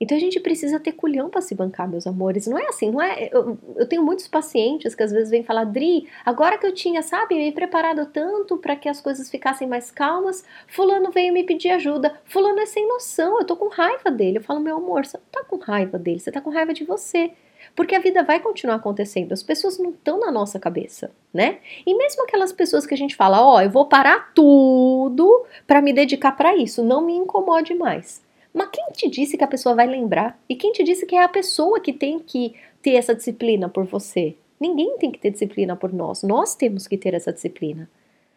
Então 0.00 0.16
a 0.16 0.20
gente 0.20 0.38
precisa 0.40 0.78
ter 0.78 0.92
culhão 0.92 1.30
para 1.30 1.40
se 1.40 1.54
bancar, 1.54 1.88
meus 1.88 2.06
amores. 2.06 2.46
Não 2.46 2.58
é 2.58 2.66
assim, 2.66 2.90
não 2.90 3.00
é. 3.00 3.30
Eu, 3.32 3.58
eu, 3.76 3.86
tenho 3.86 4.04
muitos 4.04 4.28
pacientes 4.28 4.94
que 4.94 5.02
às 5.02 5.10
vezes 5.10 5.30
vêm 5.30 5.42
falar, 5.42 5.64
Dri, 5.64 6.06
agora 6.24 6.58
que 6.58 6.66
eu 6.66 6.72
tinha, 6.72 7.02
sabe, 7.02 7.34
me 7.34 7.50
preparado 7.50 8.04
tanto 8.06 8.58
para 8.58 8.76
que 8.76 8.88
as 8.88 9.00
coisas 9.00 9.30
ficassem 9.30 9.66
mais 9.66 9.90
calmas, 9.90 10.44
fulano 10.66 11.10
veio 11.10 11.32
me 11.32 11.44
pedir 11.44 11.70
ajuda. 11.70 12.20
Fulano 12.24 12.60
é 12.60 12.66
sem 12.66 12.86
noção, 12.86 13.38
eu 13.38 13.46
tô 13.46 13.56
com 13.56 13.68
raiva 13.68 14.10
dele. 14.10 14.38
Eu 14.38 14.42
falo, 14.42 14.60
meu 14.60 14.76
amor, 14.76 15.06
você 15.06 15.16
não 15.16 15.24
tá 15.30 15.44
com 15.48 15.56
raiva 15.56 15.98
dele, 15.98 16.20
você 16.20 16.30
tá 16.30 16.40
com 16.40 16.50
raiva 16.50 16.74
de 16.74 16.84
você. 16.84 17.32
Porque 17.74 17.94
a 17.94 17.98
vida 17.98 18.22
vai 18.22 18.38
continuar 18.38 18.76
acontecendo, 18.76 19.32
as 19.32 19.42
pessoas 19.42 19.78
não 19.78 19.90
estão 19.90 20.20
na 20.20 20.30
nossa 20.30 20.58
cabeça, 20.58 21.10
né? 21.32 21.58
E 21.86 21.94
mesmo 21.94 22.22
aquelas 22.22 22.52
pessoas 22.52 22.86
que 22.86 22.94
a 22.94 22.96
gente 22.96 23.16
fala, 23.16 23.40
ó, 23.40 23.56
oh, 23.56 23.60
eu 23.60 23.70
vou 23.70 23.86
parar 23.86 24.32
tudo 24.34 25.44
para 25.66 25.82
me 25.82 25.92
dedicar 25.92 26.32
para 26.32 26.54
isso, 26.54 26.84
não 26.84 27.00
me 27.00 27.14
incomode 27.14 27.74
mais. 27.74 28.25
Mas 28.56 28.70
quem 28.72 28.86
te 28.90 29.10
disse 29.10 29.36
que 29.36 29.44
a 29.44 29.46
pessoa 29.46 29.74
vai 29.74 29.86
lembrar? 29.86 30.40
E 30.48 30.56
quem 30.56 30.72
te 30.72 30.82
disse 30.82 31.04
que 31.04 31.14
é 31.14 31.22
a 31.22 31.28
pessoa 31.28 31.78
que 31.78 31.92
tem 31.92 32.18
que 32.18 32.54
ter 32.80 32.92
essa 32.92 33.14
disciplina 33.14 33.68
por 33.68 33.84
você? 33.84 34.34
Ninguém 34.58 34.96
tem 34.96 35.12
que 35.12 35.18
ter 35.18 35.30
disciplina 35.30 35.76
por 35.76 35.92
nós. 35.92 36.22
Nós 36.22 36.54
temos 36.54 36.88
que 36.88 36.96
ter 36.96 37.12
essa 37.12 37.30
disciplina. 37.30 37.86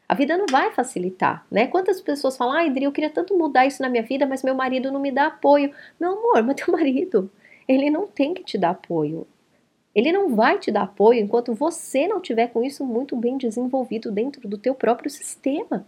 A 0.09 0.13
vida 0.13 0.35
não 0.35 0.45
vai 0.51 0.73
facilitar, 0.73 1.45
né? 1.49 1.67
Quantas 1.67 2.01
pessoas 2.01 2.35
falam, 2.35 2.53
ai, 2.55 2.67
Adri, 2.67 2.83
eu 2.83 2.91
queria 2.91 3.09
tanto 3.09 3.37
mudar 3.37 3.65
isso 3.65 3.81
na 3.81 3.87
minha 3.87 4.03
vida, 4.03 4.25
mas 4.25 4.43
meu 4.43 4.53
marido 4.53 4.91
não 4.91 4.99
me 4.99 5.09
dá 5.09 5.27
apoio. 5.27 5.71
Meu 5.97 6.11
amor, 6.11 6.43
mas 6.43 6.57
teu 6.61 6.73
marido, 6.73 7.31
ele 7.65 7.89
não 7.89 8.05
tem 8.05 8.33
que 8.33 8.43
te 8.43 8.57
dar 8.57 8.71
apoio. 8.71 9.25
Ele 9.95 10.11
não 10.11 10.35
vai 10.35 10.59
te 10.59 10.69
dar 10.69 10.81
apoio 10.81 11.21
enquanto 11.21 11.53
você 11.53 12.09
não 12.09 12.19
tiver 12.19 12.47
com 12.47 12.61
isso 12.61 12.85
muito 12.85 13.15
bem 13.15 13.37
desenvolvido 13.37 14.11
dentro 14.11 14.45
do 14.49 14.57
teu 14.57 14.75
próprio 14.75 15.09
sistema. 15.09 15.87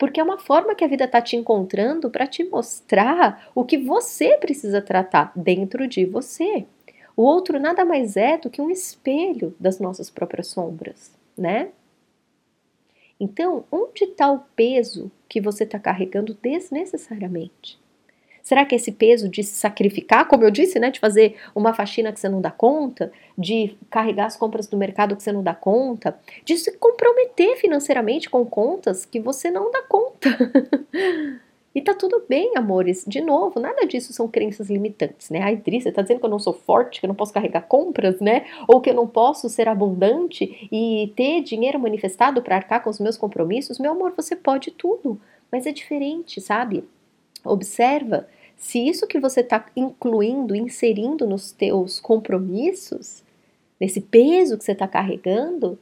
Porque 0.00 0.18
é 0.18 0.24
uma 0.24 0.38
forma 0.38 0.74
que 0.74 0.82
a 0.82 0.88
vida 0.88 1.04
está 1.04 1.20
te 1.20 1.36
encontrando 1.36 2.08
para 2.10 2.26
te 2.26 2.42
mostrar 2.42 3.50
o 3.54 3.66
que 3.66 3.76
você 3.76 4.38
precisa 4.38 4.80
tratar 4.80 5.30
dentro 5.36 5.86
de 5.86 6.06
você. 6.06 6.66
O 7.14 7.22
outro 7.22 7.60
nada 7.60 7.84
mais 7.84 8.16
é 8.16 8.38
do 8.38 8.48
que 8.48 8.62
um 8.62 8.70
espelho 8.70 9.54
das 9.60 9.78
nossas 9.78 10.08
próprias 10.08 10.46
sombras, 10.46 11.12
né? 11.36 11.68
Então, 13.20 13.66
onde 13.70 14.04
está 14.04 14.32
o 14.32 14.38
peso 14.56 15.12
que 15.28 15.40
você 15.40 15.64
está 15.64 15.78
carregando 15.78 16.32
desnecessariamente? 16.32 17.79
Será 18.50 18.64
que 18.64 18.74
esse 18.74 18.90
peso 18.90 19.28
de 19.28 19.44
se 19.44 19.54
sacrificar, 19.54 20.26
como 20.26 20.42
eu 20.42 20.50
disse, 20.50 20.80
né, 20.80 20.90
de 20.90 20.98
fazer 20.98 21.36
uma 21.54 21.72
faxina 21.72 22.12
que 22.12 22.18
você 22.18 22.28
não 22.28 22.40
dá 22.40 22.50
conta, 22.50 23.12
de 23.38 23.76
carregar 23.88 24.26
as 24.26 24.36
compras 24.36 24.66
do 24.66 24.76
mercado 24.76 25.14
que 25.14 25.22
você 25.22 25.30
não 25.30 25.40
dá 25.40 25.54
conta, 25.54 26.18
de 26.44 26.56
se 26.58 26.76
comprometer 26.76 27.56
financeiramente 27.58 28.28
com 28.28 28.44
contas 28.44 29.06
que 29.06 29.20
você 29.20 29.52
não 29.52 29.70
dá 29.70 29.82
conta? 29.82 30.30
E 31.72 31.80
tá 31.80 31.94
tudo 31.94 32.24
bem, 32.28 32.56
amores. 32.56 33.04
De 33.06 33.20
novo, 33.20 33.60
nada 33.60 33.86
disso 33.86 34.12
são 34.12 34.26
crenças 34.26 34.68
limitantes, 34.68 35.30
né? 35.30 35.40
Ai, 35.40 35.54
Dri, 35.54 35.80
você 35.80 35.92
tá 35.92 36.02
dizendo 36.02 36.18
que 36.18 36.26
eu 36.26 36.30
não 36.30 36.40
sou 36.40 36.52
forte, 36.52 36.98
que 36.98 37.06
eu 37.06 37.08
não 37.08 37.14
posso 37.14 37.32
carregar 37.32 37.62
compras, 37.62 38.18
né? 38.18 38.44
Ou 38.66 38.80
que 38.80 38.90
eu 38.90 38.94
não 38.94 39.06
posso 39.06 39.48
ser 39.48 39.68
abundante 39.68 40.68
e 40.72 41.12
ter 41.14 41.42
dinheiro 41.42 41.78
manifestado 41.78 42.42
para 42.42 42.56
arcar 42.56 42.82
com 42.82 42.90
os 42.90 42.98
meus 42.98 43.16
compromissos? 43.16 43.78
Meu 43.78 43.92
amor, 43.92 44.12
você 44.16 44.34
pode 44.34 44.72
tudo, 44.72 45.20
mas 45.52 45.64
é 45.64 45.70
diferente, 45.70 46.40
sabe? 46.40 46.82
Observa 47.44 48.26
se 48.60 48.78
isso 48.78 49.06
que 49.06 49.18
você 49.18 49.40
está 49.40 49.64
incluindo, 49.74 50.54
inserindo 50.54 51.26
nos 51.26 51.50
teus 51.50 51.98
compromissos, 51.98 53.24
nesse 53.80 54.02
peso 54.02 54.58
que 54.58 54.62
você 54.62 54.72
está 54.72 54.86
carregando, 54.86 55.78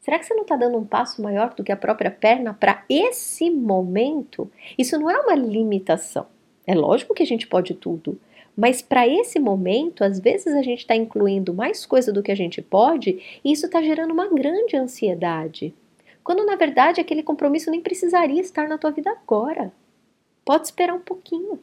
será 0.00 0.18
que 0.18 0.24
você 0.24 0.32
não 0.32 0.40
está 0.40 0.56
dando 0.56 0.78
um 0.78 0.86
passo 0.86 1.20
maior 1.20 1.52
do 1.52 1.62
que 1.62 1.70
a 1.70 1.76
própria 1.76 2.10
perna 2.10 2.54
para 2.54 2.82
esse 2.88 3.50
momento? 3.50 4.50
Isso 4.78 4.98
não 4.98 5.10
é 5.10 5.20
uma 5.20 5.34
limitação. 5.34 6.26
É 6.66 6.74
lógico 6.74 7.12
que 7.12 7.22
a 7.22 7.26
gente 7.26 7.46
pode 7.46 7.74
tudo, 7.74 8.18
mas 8.56 8.80
para 8.80 9.06
esse 9.06 9.38
momento, 9.38 10.02
às 10.02 10.18
vezes 10.18 10.54
a 10.54 10.62
gente 10.62 10.78
está 10.78 10.96
incluindo 10.96 11.52
mais 11.52 11.84
coisa 11.84 12.10
do 12.10 12.22
que 12.22 12.32
a 12.32 12.36
gente 12.36 12.62
pode 12.62 13.40
e 13.44 13.52
isso 13.52 13.66
está 13.66 13.82
gerando 13.82 14.14
uma 14.14 14.28
grande 14.28 14.78
ansiedade. 14.78 15.74
Quando 16.24 16.46
na 16.46 16.56
verdade 16.56 17.02
aquele 17.02 17.22
compromisso 17.22 17.70
nem 17.70 17.82
precisaria 17.82 18.40
estar 18.40 18.66
na 18.66 18.78
tua 18.78 18.92
vida 18.92 19.10
agora. 19.10 19.70
Pode 20.42 20.64
esperar 20.64 20.94
um 20.94 21.00
pouquinho 21.00 21.60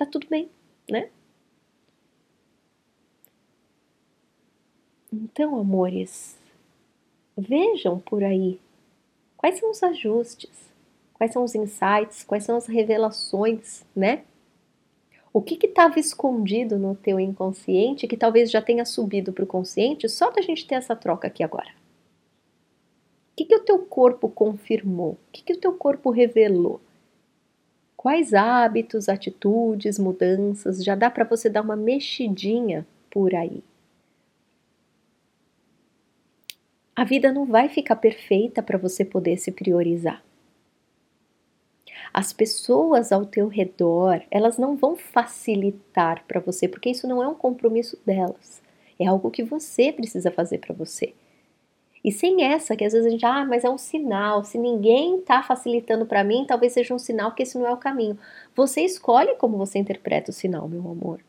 tá 0.00 0.06
tudo 0.06 0.26
bem, 0.28 0.48
né? 0.88 1.10
Então, 5.12 5.58
amores, 5.58 6.38
vejam 7.36 7.98
por 7.98 8.24
aí 8.24 8.58
quais 9.36 9.58
são 9.58 9.70
os 9.70 9.82
ajustes, 9.82 10.72
quais 11.12 11.32
são 11.32 11.44
os 11.44 11.54
insights, 11.54 12.24
quais 12.24 12.44
são 12.44 12.56
as 12.56 12.66
revelações, 12.66 13.84
né? 13.94 14.24
O 15.32 15.42
que 15.42 15.66
estava 15.66 16.00
escondido 16.00 16.78
no 16.78 16.94
teu 16.96 17.20
inconsciente 17.20 18.08
que 18.08 18.16
talvez 18.16 18.50
já 18.50 18.62
tenha 18.62 18.84
subido 18.86 19.32
para 19.32 19.44
o 19.44 19.46
consciente 19.46 20.08
só 20.08 20.30
da 20.30 20.40
gente 20.40 20.66
ter 20.66 20.76
essa 20.76 20.96
troca 20.96 21.28
aqui 21.28 21.42
agora? 21.42 21.68
O 23.32 23.36
que, 23.36 23.44
que 23.44 23.54
o 23.54 23.64
teu 23.64 23.78
corpo 23.80 24.28
confirmou? 24.28 25.12
O 25.12 25.18
que, 25.30 25.42
que 25.42 25.52
o 25.52 25.60
teu 25.60 25.74
corpo 25.74 26.10
revelou? 26.10 26.80
Quais 28.02 28.32
hábitos, 28.32 29.10
atitudes, 29.10 29.98
mudanças 29.98 30.82
já 30.82 30.94
dá 30.94 31.10
para 31.10 31.22
você 31.22 31.50
dar 31.50 31.60
uma 31.60 31.76
mexidinha 31.76 32.86
por 33.10 33.34
aí? 33.34 33.62
A 36.96 37.04
vida 37.04 37.30
não 37.30 37.44
vai 37.44 37.68
ficar 37.68 37.96
perfeita 37.96 38.62
para 38.62 38.78
você 38.78 39.04
poder 39.04 39.36
se 39.36 39.52
priorizar. 39.52 40.24
As 42.10 42.32
pessoas 42.32 43.12
ao 43.12 43.26
teu 43.26 43.48
redor, 43.48 44.22
elas 44.30 44.56
não 44.56 44.78
vão 44.78 44.96
facilitar 44.96 46.24
para 46.26 46.40
você, 46.40 46.66
porque 46.66 46.88
isso 46.88 47.06
não 47.06 47.22
é 47.22 47.28
um 47.28 47.34
compromisso 47.34 48.00
delas. 48.06 48.62
É 48.98 49.06
algo 49.06 49.30
que 49.30 49.42
você 49.42 49.92
precisa 49.92 50.30
fazer 50.30 50.56
para 50.56 50.74
você. 50.74 51.12
E 52.02 52.10
sem 52.10 52.42
essa, 52.44 52.74
que 52.74 52.84
às 52.84 52.92
vezes 52.92 53.06
a 53.06 53.10
gente, 53.10 53.26
ah, 53.26 53.44
mas 53.44 53.64
é 53.64 53.70
um 53.70 53.76
sinal. 53.76 54.42
Se 54.42 54.56
ninguém 54.56 55.18
está 55.18 55.42
facilitando 55.42 56.06
para 56.06 56.24
mim, 56.24 56.46
talvez 56.46 56.72
seja 56.72 56.94
um 56.94 56.98
sinal 56.98 57.32
que 57.32 57.42
esse 57.42 57.58
não 57.58 57.66
é 57.66 57.72
o 57.72 57.76
caminho. 57.76 58.18
Você 58.54 58.80
escolhe 58.80 59.34
como 59.36 59.58
você 59.58 59.78
interpreta 59.78 60.30
o 60.30 60.34
sinal, 60.34 60.66
meu 60.68 60.80
amor. 60.80 61.20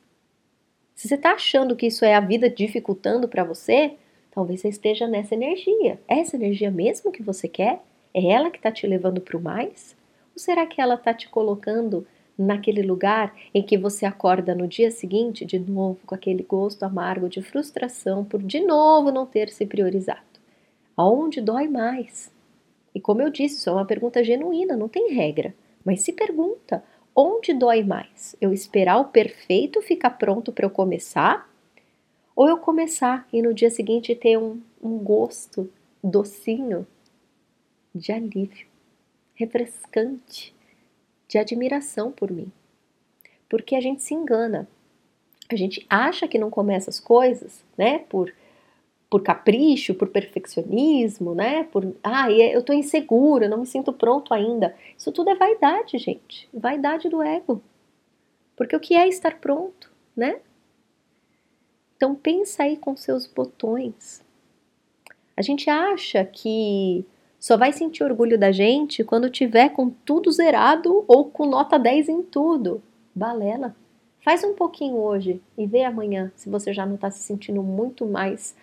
Se 0.95 1.07
você 1.07 1.15
está 1.15 1.31
achando 1.33 1.75
que 1.75 1.87
isso 1.87 2.05
é 2.05 2.15
a 2.15 2.19
vida 2.19 2.49
dificultando 2.49 3.27
para 3.27 3.43
você, 3.43 3.95
talvez 4.31 4.61
você 4.61 4.69
esteja 4.69 5.07
nessa 5.07 5.35
energia. 5.35 5.99
É 6.07 6.19
essa 6.19 6.35
energia 6.35 6.71
mesmo 6.71 7.11
que 7.11 7.23
você 7.23 7.47
quer? 7.47 7.81
É 8.13 8.25
ela 8.31 8.49
que 8.49 8.57
está 8.57 8.71
te 8.71 8.87
levando 8.87 9.19
para 9.19 9.37
o 9.37 9.41
mais? 9.41 9.95
Ou 10.33 10.39
será 10.39 10.65
que 10.65 10.79
ela 10.79 10.95
está 10.95 11.13
te 11.13 11.27
colocando 11.27 12.07
naquele 12.37 12.81
lugar 12.81 13.35
em 13.53 13.61
que 13.61 13.77
você 13.77 14.05
acorda 14.05 14.55
no 14.55 14.67
dia 14.67 14.89
seguinte, 14.89 15.45
de 15.45 15.59
novo, 15.59 15.99
com 16.05 16.15
aquele 16.15 16.43
gosto 16.43 16.83
amargo 16.83 17.27
de 17.27 17.41
frustração 17.41 18.23
por 18.23 18.41
de 18.41 18.59
novo 18.61 19.11
não 19.11 19.25
ter 19.25 19.49
se 19.49 19.65
priorizado? 19.65 20.30
Aonde 21.01 21.41
dói 21.41 21.67
mais? 21.67 22.31
E 22.93 23.01
como 23.01 23.23
eu 23.23 23.31
disse, 23.31 23.55
isso 23.55 23.67
é 23.71 23.73
uma 23.73 23.87
pergunta 23.87 24.23
genuína, 24.23 24.77
não 24.77 24.87
tem 24.87 25.11
regra. 25.11 25.51
Mas 25.83 26.03
se 26.03 26.13
pergunta, 26.13 26.83
onde 27.15 27.55
dói 27.55 27.81
mais? 27.81 28.35
Eu 28.39 28.53
esperar 28.53 28.99
o 28.99 29.05
perfeito 29.05 29.81
ficar 29.81 30.11
pronto 30.11 30.51
para 30.51 30.63
eu 30.63 30.69
começar? 30.69 31.51
Ou 32.35 32.47
eu 32.47 32.59
começar 32.59 33.27
e 33.33 33.41
no 33.41 33.51
dia 33.51 33.71
seguinte 33.71 34.13
ter 34.13 34.37
um, 34.37 34.61
um 34.79 34.99
gosto 34.99 35.67
docinho 36.03 36.85
de 37.95 38.11
alívio, 38.11 38.67
refrescante, 39.33 40.53
de 41.27 41.39
admiração 41.39 42.11
por 42.11 42.29
mim? 42.29 42.51
Porque 43.49 43.75
a 43.75 43.81
gente 43.81 44.03
se 44.03 44.13
engana. 44.13 44.67
A 45.49 45.55
gente 45.55 45.83
acha 45.89 46.27
que 46.27 46.37
não 46.37 46.51
começa 46.51 46.91
as 46.91 46.99
coisas, 46.99 47.65
né, 47.75 47.97
por 47.97 48.31
por 49.11 49.21
capricho, 49.21 49.93
por 49.93 50.07
perfeccionismo, 50.07 51.35
né? 51.35 51.65
Por, 51.65 51.93
ah, 52.01 52.31
eu 52.31 52.63
tô 52.63 52.71
insegura, 52.71 53.49
não 53.49 53.57
me 53.57 53.65
sinto 53.65 53.91
pronto 53.91 54.33
ainda. 54.33 54.73
Isso 54.97 55.11
tudo 55.11 55.29
é 55.29 55.35
vaidade, 55.35 55.97
gente. 55.97 56.47
Vaidade 56.53 57.09
do 57.09 57.21
ego. 57.21 57.61
Porque 58.55 58.73
o 58.73 58.79
que 58.79 58.95
é 58.95 59.05
estar 59.09 59.37
pronto, 59.37 59.91
né? 60.15 60.39
Então 61.97 62.15
pensa 62.15 62.63
aí 62.63 62.77
com 62.77 62.95
seus 62.95 63.27
botões. 63.27 64.23
A 65.35 65.41
gente 65.41 65.69
acha 65.69 66.23
que 66.23 67.05
só 67.37 67.57
vai 67.57 67.73
sentir 67.73 68.05
orgulho 68.05 68.39
da 68.39 68.53
gente 68.53 69.03
quando 69.03 69.29
tiver 69.29 69.69
com 69.69 69.89
tudo 69.89 70.31
zerado 70.31 71.03
ou 71.05 71.25
com 71.25 71.45
nota 71.45 71.77
10 71.77 72.07
em 72.07 72.23
tudo. 72.23 72.81
Balela. 73.13 73.75
Faz 74.23 74.41
um 74.45 74.53
pouquinho 74.53 74.95
hoje 74.95 75.41
e 75.57 75.67
vê 75.67 75.83
amanhã 75.83 76.31
se 76.33 76.49
você 76.49 76.71
já 76.71 76.85
não 76.85 76.95
está 76.95 77.11
se 77.11 77.19
sentindo 77.19 77.61
muito 77.61 78.05
mais 78.05 78.55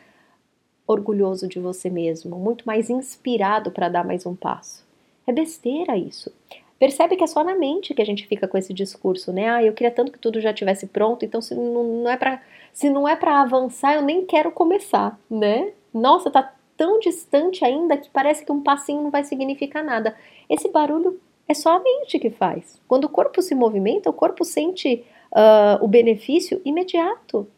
orgulhoso 0.88 1.46
de 1.46 1.60
você 1.60 1.90
mesmo, 1.90 2.36
muito 2.38 2.66
mais 2.66 2.88
inspirado 2.88 3.70
para 3.70 3.90
dar 3.90 4.04
mais 4.04 4.24
um 4.24 4.34
passo. 4.34 4.84
É 5.26 5.32
besteira 5.32 5.96
isso. 5.96 6.32
Percebe 6.78 7.16
que 7.16 7.24
é 7.24 7.26
só 7.26 7.44
na 7.44 7.54
mente 7.54 7.92
que 7.92 8.00
a 8.00 8.04
gente 8.06 8.26
fica 8.26 8.48
com 8.48 8.56
esse 8.56 8.72
discurso, 8.72 9.32
né? 9.32 9.48
Ah, 9.48 9.62
eu 9.62 9.74
queria 9.74 9.90
tanto 9.90 10.12
que 10.12 10.18
tudo 10.18 10.40
já 10.40 10.52
tivesse 10.52 10.86
pronto, 10.86 11.24
então 11.24 11.42
se 11.42 11.54
não, 11.54 12.08
é 12.08 12.16
para 12.16 12.40
se 12.72 12.88
não 12.88 13.06
é 13.06 13.14
para 13.14 13.42
avançar, 13.42 13.94
eu 13.94 14.02
nem 14.02 14.24
quero 14.24 14.50
começar, 14.50 15.18
né? 15.28 15.72
Nossa, 15.92 16.30
tá 16.30 16.54
tão 16.76 17.00
distante 17.00 17.64
ainda 17.64 17.96
que 17.96 18.08
parece 18.08 18.44
que 18.44 18.52
um 18.52 18.62
passinho 18.62 19.02
não 19.02 19.10
vai 19.10 19.24
significar 19.24 19.84
nada. 19.84 20.16
Esse 20.48 20.70
barulho 20.70 21.20
é 21.48 21.52
só 21.52 21.76
a 21.76 21.80
mente 21.80 22.18
que 22.18 22.30
faz. 22.30 22.80
Quando 22.86 23.04
o 23.04 23.08
corpo 23.08 23.42
se 23.42 23.54
movimenta, 23.54 24.08
o 24.08 24.12
corpo 24.12 24.44
sente 24.44 25.04
uh, 25.32 25.84
o 25.84 25.88
benefício 25.88 26.62
imediato. 26.64 27.48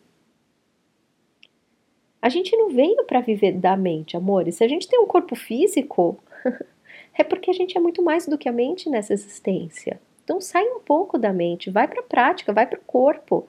A 2.22 2.28
gente 2.28 2.54
não 2.56 2.68
veio 2.68 3.04
para 3.04 3.20
viver 3.20 3.52
da 3.52 3.76
mente, 3.76 4.16
amores. 4.16 4.56
Se 4.56 4.64
a 4.64 4.68
gente 4.68 4.86
tem 4.86 5.00
um 5.00 5.06
corpo 5.06 5.34
físico, 5.34 6.18
é 7.14 7.24
porque 7.24 7.50
a 7.50 7.54
gente 7.54 7.76
é 7.76 7.80
muito 7.80 8.02
mais 8.02 8.26
do 8.26 8.36
que 8.36 8.48
a 8.48 8.52
mente 8.52 8.90
nessa 8.90 9.12
existência. 9.12 10.00
Então 10.22 10.40
sai 10.40 10.64
um 10.68 10.80
pouco 10.80 11.18
da 11.18 11.32
mente, 11.32 11.70
vai 11.70 11.88
para 11.88 12.00
a 12.00 12.04
prática, 12.04 12.52
vai 12.52 12.66
para 12.66 12.78
o 12.78 12.84
corpo, 12.84 13.48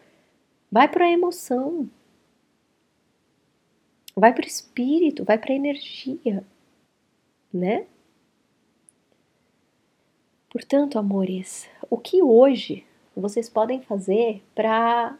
vai 0.71 0.87
para 0.87 1.05
a 1.05 1.11
emoção, 1.11 1.89
vai 4.15 4.33
para 4.33 4.43
o 4.43 4.47
espírito, 4.47 5.25
vai 5.25 5.37
para 5.37 5.51
a 5.51 5.55
energia, 5.55 6.43
né? 7.53 7.85
Portanto, 10.49 10.97
amores, 10.97 11.69
o 11.89 11.97
que 11.97 12.21
hoje 12.21 12.85
vocês 13.15 13.49
podem 13.49 13.81
fazer 13.81 14.41
para 14.55 15.17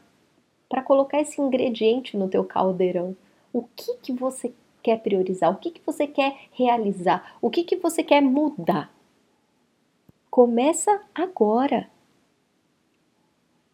para 0.69 0.81
colocar 0.81 1.19
esse 1.19 1.41
ingrediente 1.41 2.15
no 2.15 2.29
teu 2.29 2.45
caldeirão? 2.45 3.15
O 3.53 3.63
que 3.75 3.97
que 3.97 4.13
você 4.13 4.53
quer 4.81 4.99
priorizar? 4.99 5.51
O 5.51 5.57
que 5.57 5.71
que 5.71 5.81
você 5.85 6.07
quer 6.07 6.35
realizar? 6.51 7.37
O 7.41 7.49
que 7.49 7.63
que 7.63 7.75
você 7.75 8.03
quer 8.03 8.21
mudar? 8.21 8.93
Começa 10.29 11.01
agora. 11.13 11.89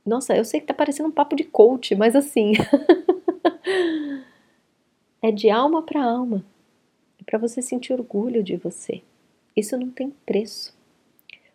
Nossa, 0.06 0.36
eu 0.36 0.46
sei 0.46 0.62
que 0.62 0.68
tá 0.68 0.74
parecendo 0.74 1.10
um 1.10 1.12
papo 1.12 1.36
de 1.36 1.44
coach, 1.44 1.94
mas 1.94 2.16
assim, 2.16 2.54
é 5.22 5.32
de 5.32 5.50
alma 5.50 5.82
para 5.82 6.04
alma. 6.04 6.44
É 7.20 7.24
para 7.24 7.38
você 7.38 7.62
sentir 7.62 7.94
orgulho 7.94 8.42
de 8.42 8.56
você. 8.56 9.02
Isso 9.56 9.78
não 9.78 9.90
tem 9.90 10.12
preço. 10.26 10.76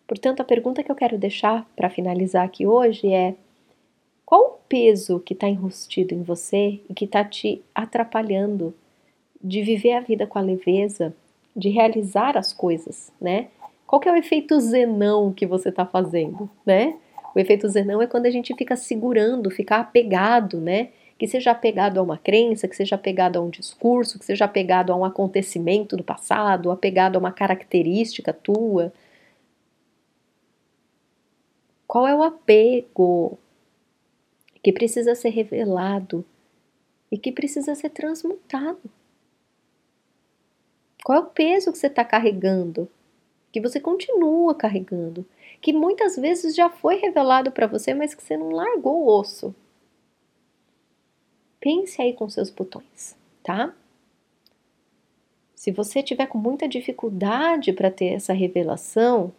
Portanto, 0.06 0.40
a 0.40 0.44
pergunta 0.44 0.82
que 0.82 0.90
eu 0.90 0.94
quero 0.96 1.16
deixar 1.16 1.66
para 1.74 1.88
finalizar 1.88 2.44
aqui 2.44 2.66
hoje 2.66 3.10
é: 3.10 3.34
qual 4.32 4.44
o 4.44 4.58
peso 4.66 5.20
que 5.20 5.34
está 5.34 5.46
enrustido 5.46 6.14
em 6.14 6.22
você 6.22 6.80
e 6.88 6.94
que 6.94 7.04
está 7.04 7.22
te 7.22 7.62
atrapalhando 7.74 8.74
de 9.44 9.62
viver 9.62 9.92
a 9.92 10.00
vida 10.00 10.26
com 10.26 10.38
a 10.38 10.40
leveza, 10.40 11.14
de 11.54 11.68
realizar 11.68 12.38
as 12.38 12.50
coisas, 12.50 13.12
né? 13.20 13.48
Qual 13.86 14.00
que 14.00 14.08
é 14.08 14.12
o 14.12 14.16
efeito 14.16 14.58
zenão 14.58 15.34
que 15.34 15.44
você 15.44 15.68
está 15.68 15.84
fazendo, 15.84 16.48
né? 16.64 16.96
O 17.34 17.38
efeito 17.38 17.68
zenão 17.68 18.00
é 18.00 18.06
quando 18.06 18.24
a 18.24 18.30
gente 18.30 18.54
fica 18.54 18.74
segurando, 18.74 19.50
fica 19.50 19.76
apegado, 19.76 20.58
né? 20.62 20.88
Que 21.18 21.26
seja 21.26 21.50
apegado 21.50 22.00
a 22.00 22.02
uma 22.02 22.16
crença, 22.16 22.66
que 22.66 22.74
seja 22.74 22.94
apegado 22.94 23.36
a 23.36 23.42
um 23.42 23.50
discurso, 23.50 24.18
que 24.18 24.24
seja 24.24 24.46
apegado 24.46 24.94
a 24.94 24.96
um 24.96 25.04
acontecimento 25.04 25.94
do 25.94 26.02
passado, 26.02 26.70
apegado 26.70 27.16
a 27.16 27.18
uma 27.18 27.32
característica 27.32 28.32
tua. 28.32 28.94
Qual 31.86 32.08
é 32.08 32.14
o 32.14 32.22
apego 32.22 33.38
que 34.62 34.72
precisa 34.72 35.14
ser 35.14 35.30
revelado 35.30 36.24
e 37.10 37.18
que 37.18 37.32
precisa 37.32 37.74
ser 37.74 37.90
transmutado? 37.90 38.80
Qual 41.04 41.18
é 41.18 41.20
o 41.20 41.26
peso 41.26 41.72
que 41.72 41.78
você 41.78 41.88
está 41.88 42.04
carregando? 42.04 42.88
Que 43.50 43.60
você 43.60 43.80
continua 43.80 44.54
carregando? 44.54 45.26
Que 45.60 45.72
muitas 45.72 46.16
vezes 46.16 46.54
já 46.54 46.70
foi 46.70 46.96
revelado 46.96 47.50
para 47.50 47.66
você, 47.66 47.92
mas 47.92 48.14
que 48.14 48.22
você 48.22 48.36
não 48.36 48.50
largou 48.50 49.04
o 49.04 49.20
osso. 49.20 49.54
Pense 51.60 52.00
aí 52.00 52.12
com 52.12 52.28
seus 52.28 52.50
botões, 52.50 53.16
tá? 53.42 53.74
Se 55.54 55.70
você 55.70 56.02
tiver 56.02 56.26
com 56.26 56.38
muita 56.38 56.68
dificuldade 56.68 57.72
para 57.72 57.90
ter 57.90 58.14
essa 58.14 58.32
revelação, 58.32 59.32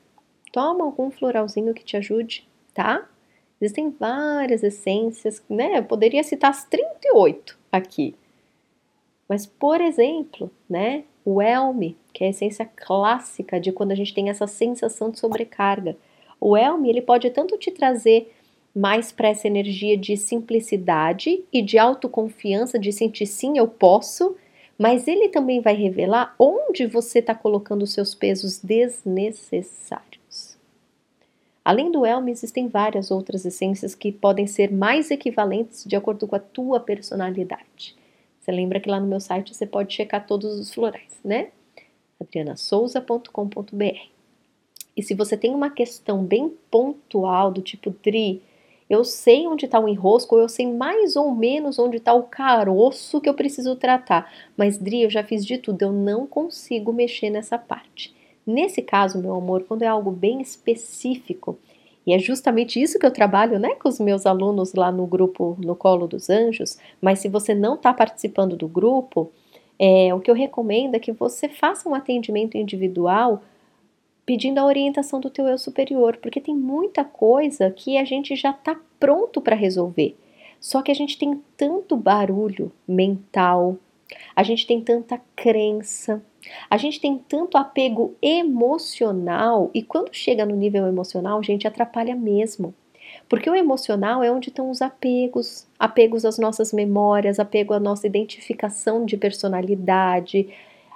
Toma 0.53 0.83
algum 0.86 1.09
floralzinho 1.09 1.73
que 1.73 1.83
te 1.83 1.97
ajude, 1.97 2.47
tá? 2.75 3.09
Existem 3.63 3.95
várias 3.97 4.62
essências, 4.62 5.41
né? 5.49 5.78
Eu 5.78 5.86
poderia 5.86 6.21
citar 6.21 6.49
as 6.49 6.65
38 6.65 7.58
aqui. 7.71 8.13
Mas, 9.28 9.45
por 9.45 9.80
exemplo, 9.80 10.52
né? 10.69 11.06
O 11.23 11.41
Elme, 11.41 11.95
que 12.12 12.26
é 12.26 12.28
a 12.28 12.30
essência 12.32 12.65
clássica 12.65 13.62
de 13.62 13.71
quando 13.71 13.93
a 13.93 13.95
gente 13.95 14.13
tem 14.13 14.30
essa 14.30 14.47
sensação 14.47 15.10
de 15.10 15.17
sobrecarga. 15.17 15.95
O 16.41 16.58
Elme, 16.58 16.89
ele 16.89 17.02
pode 17.02 17.30
tanto 17.30 17.58
te 17.58 17.71
trazer 17.71 18.34
mais 18.76 19.13
para 19.13 19.30
essa 19.30 19.47
energia 19.47 19.95
de 19.95 20.17
simplicidade 20.17 21.45
e 21.54 21.62
de 21.62 21.78
autoconfiança, 21.78 22.78
de 22.78 22.91
sentir 22.91 23.26
sim, 23.26 23.58
eu 23.58 23.69
posso, 23.69 24.36
mas 24.78 25.08
ele 25.08 25.30
também 25.30 25.62
vai 25.62 25.73
revelar 25.73 26.36
onde 26.38 26.86
você 26.86 27.19
está 27.19 27.34
colocando 27.34 27.84
os 27.84 27.93
seus 27.93 28.13
pesos 28.13 28.60
desnecessários. 28.60 30.22
Além 31.63 31.91
do 31.91 32.06
elmo, 32.06 32.30
existem 32.30 32.67
várias 32.67 33.10
outras 33.10 33.45
essências 33.45 33.95
que 33.95 34.12
podem 34.12 34.45
ser 34.45 34.71
mais 34.71 35.10
equivalentes 35.10 35.86
de 35.86 35.95
acordo 35.95 36.28
com 36.28 36.36
a 36.36 36.39
tua 36.39 36.80
personalidade. 36.80 37.95
Você 38.39 38.52
lembra 38.52 38.80
que 38.80 38.89
lá 38.89 38.99
no 38.99 39.08
meu 39.08 39.21
site 39.21 39.56
você 39.56 39.65
pode 39.65 39.93
checar 39.93 40.28
todos 40.28 40.60
os 40.60 40.73
florais, 40.73 41.19
né? 41.23 41.49
adrianasouza.com.br. 42.19 44.13
E 44.95 45.02
se 45.02 45.13
você 45.13 45.38
tem 45.38 45.56
uma 45.56 45.69
questão 45.69 46.23
bem 46.23 46.54
pontual 46.69 47.52
do 47.52 47.62
tipo 47.62 47.89
Dri, 48.04 48.41
eu 48.89 49.04
sei 49.06 49.47
onde 49.47 49.65
está 49.65 49.80
o 49.80 49.88
enrosco, 49.88 50.36
ou 50.36 50.41
eu 50.41 50.49
sei 50.49 50.67
mais 50.67 51.15
ou 51.15 51.34
menos 51.34 51.80
onde 51.80 51.97
está 51.97 52.13
o 52.13 52.23
caroço 52.23 53.21
que 53.21 53.30
eu 53.30 53.34
preciso 53.34 53.76
tratar, 53.76 54.32
mas 54.58 54.78
Dri, 54.78 55.04
eu 55.04 55.10
já 55.10 55.23
fiz 55.23 55.45
de 55.45 55.58
tudo, 55.58 55.82
eu 55.82 55.91
não 55.91 56.28
consigo 56.28 56.91
mexer 56.91 57.30
nessa 57.30 57.58
parte. 57.58 58.13
Nesse 58.45 58.82
caso, 58.82 59.19
meu 59.19 59.36
amor, 59.36 59.63
quando 59.63 59.84
é 59.84 59.88
algo 59.88 60.12
bem 60.12 60.41
específico, 60.41 61.58
e 62.06 62.13
é 62.13 62.19
justamente 62.19 62.82
isso 62.82 62.99
que 62.99 63.06
eu 63.06 63.12
trabalho 63.12 63.58
né, 63.58 63.75
com 63.75 63.88
os 63.88 63.99
meus 63.99 64.25
alunos 64.25 64.73
lá 64.73 64.91
no 64.91 65.08
grupo 65.08 65.58
No 65.63 65.75
Colo 65.75 66.08
dos 66.08 66.29
Anjos, 66.29 66.77
mas 67.01 67.19
se 67.19 67.29
você 67.29 67.56
não 67.56 67.75
está 67.75 67.93
participando 67.93 68.58
do 68.58 68.67
grupo, 68.67 69.32
é, 69.79 70.13
o 70.13 70.19
que 70.19 70.29
eu 70.29 70.36
recomendo 70.36 70.95
é 70.95 70.99
que 70.99 71.12
você 71.12 71.47
faça 71.47 71.88
um 71.88 71.95
atendimento 71.95 72.58
individual 72.58 73.41
pedindo 74.25 74.60
a 74.60 74.65
orientação 74.65 75.19
do 75.19 75.29
teu 75.29 75.47
eu 75.47 75.58
superior, 75.58 76.17
porque 76.17 76.39
tem 76.39 76.56
muita 76.56 77.03
coisa 77.03 77.69
que 77.71 77.97
a 77.97 78.06
gente 78.06 78.36
já 78.36 78.51
está 78.51 78.77
pronto 78.99 79.41
para 79.41 79.56
resolver. 79.56 80.15
Só 80.60 80.82
que 80.82 80.91
a 80.91 80.95
gente 80.95 81.17
tem 81.17 81.41
tanto 81.58 81.97
barulho 81.97 82.71
mental, 82.88 83.77
a 84.36 84.43
gente 84.43 84.65
tem 84.65 84.82
tanta 84.82 85.19
crença, 85.36 86.23
a 86.69 86.78
gente 86.78 86.99
tem 86.99 87.17
tanto 87.17 87.58
apego 87.58 88.15
emocional 88.21 89.69
e 89.73 89.82
quando 89.82 90.13
chega 90.13 90.45
no 90.45 90.56
nível 90.56 90.88
emocional, 90.88 91.39
a 91.39 91.43
gente 91.43 91.67
atrapalha 91.67 92.15
mesmo. 92.15 92.73
Porque 93.30 93.49
o 93.49 93.56
emocional 93.56 94.23
é 94.23 94.32
onde 94.32 94.49
estão 94.49 94.69
os 94.69 94.82
apegos, 94.82 95.67
apegos 95.78 96.26
às 96.26 96.38
nossas 96.38 96.73
memórias, 96.73 97.39
apego 97.39 97.73
à 97.73 97.80
nossa 97.80 98.08
identificação 98.08 99.06
de 99.06 99.17
personalidade. 99.17 100.49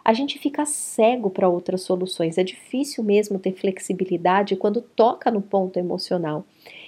A 0.03 0.13
gente 0.13 0.39
fica 0.39 0.65
cego 0.65 1.29
para 1.29 1.49
outras 1.49 1.81
soluções. 1.81 2.37
É 2.37 2.43
difícil 2.43 3.03
mesmo 3.03 3.39
ter 3.39 3.53
flexibilidade 3.53 4.55
quando 4.55 4.81
toca 4.81 5.29
no 5.29 5.41
ponto 5.41 5.77
emocional. 5.77 6.45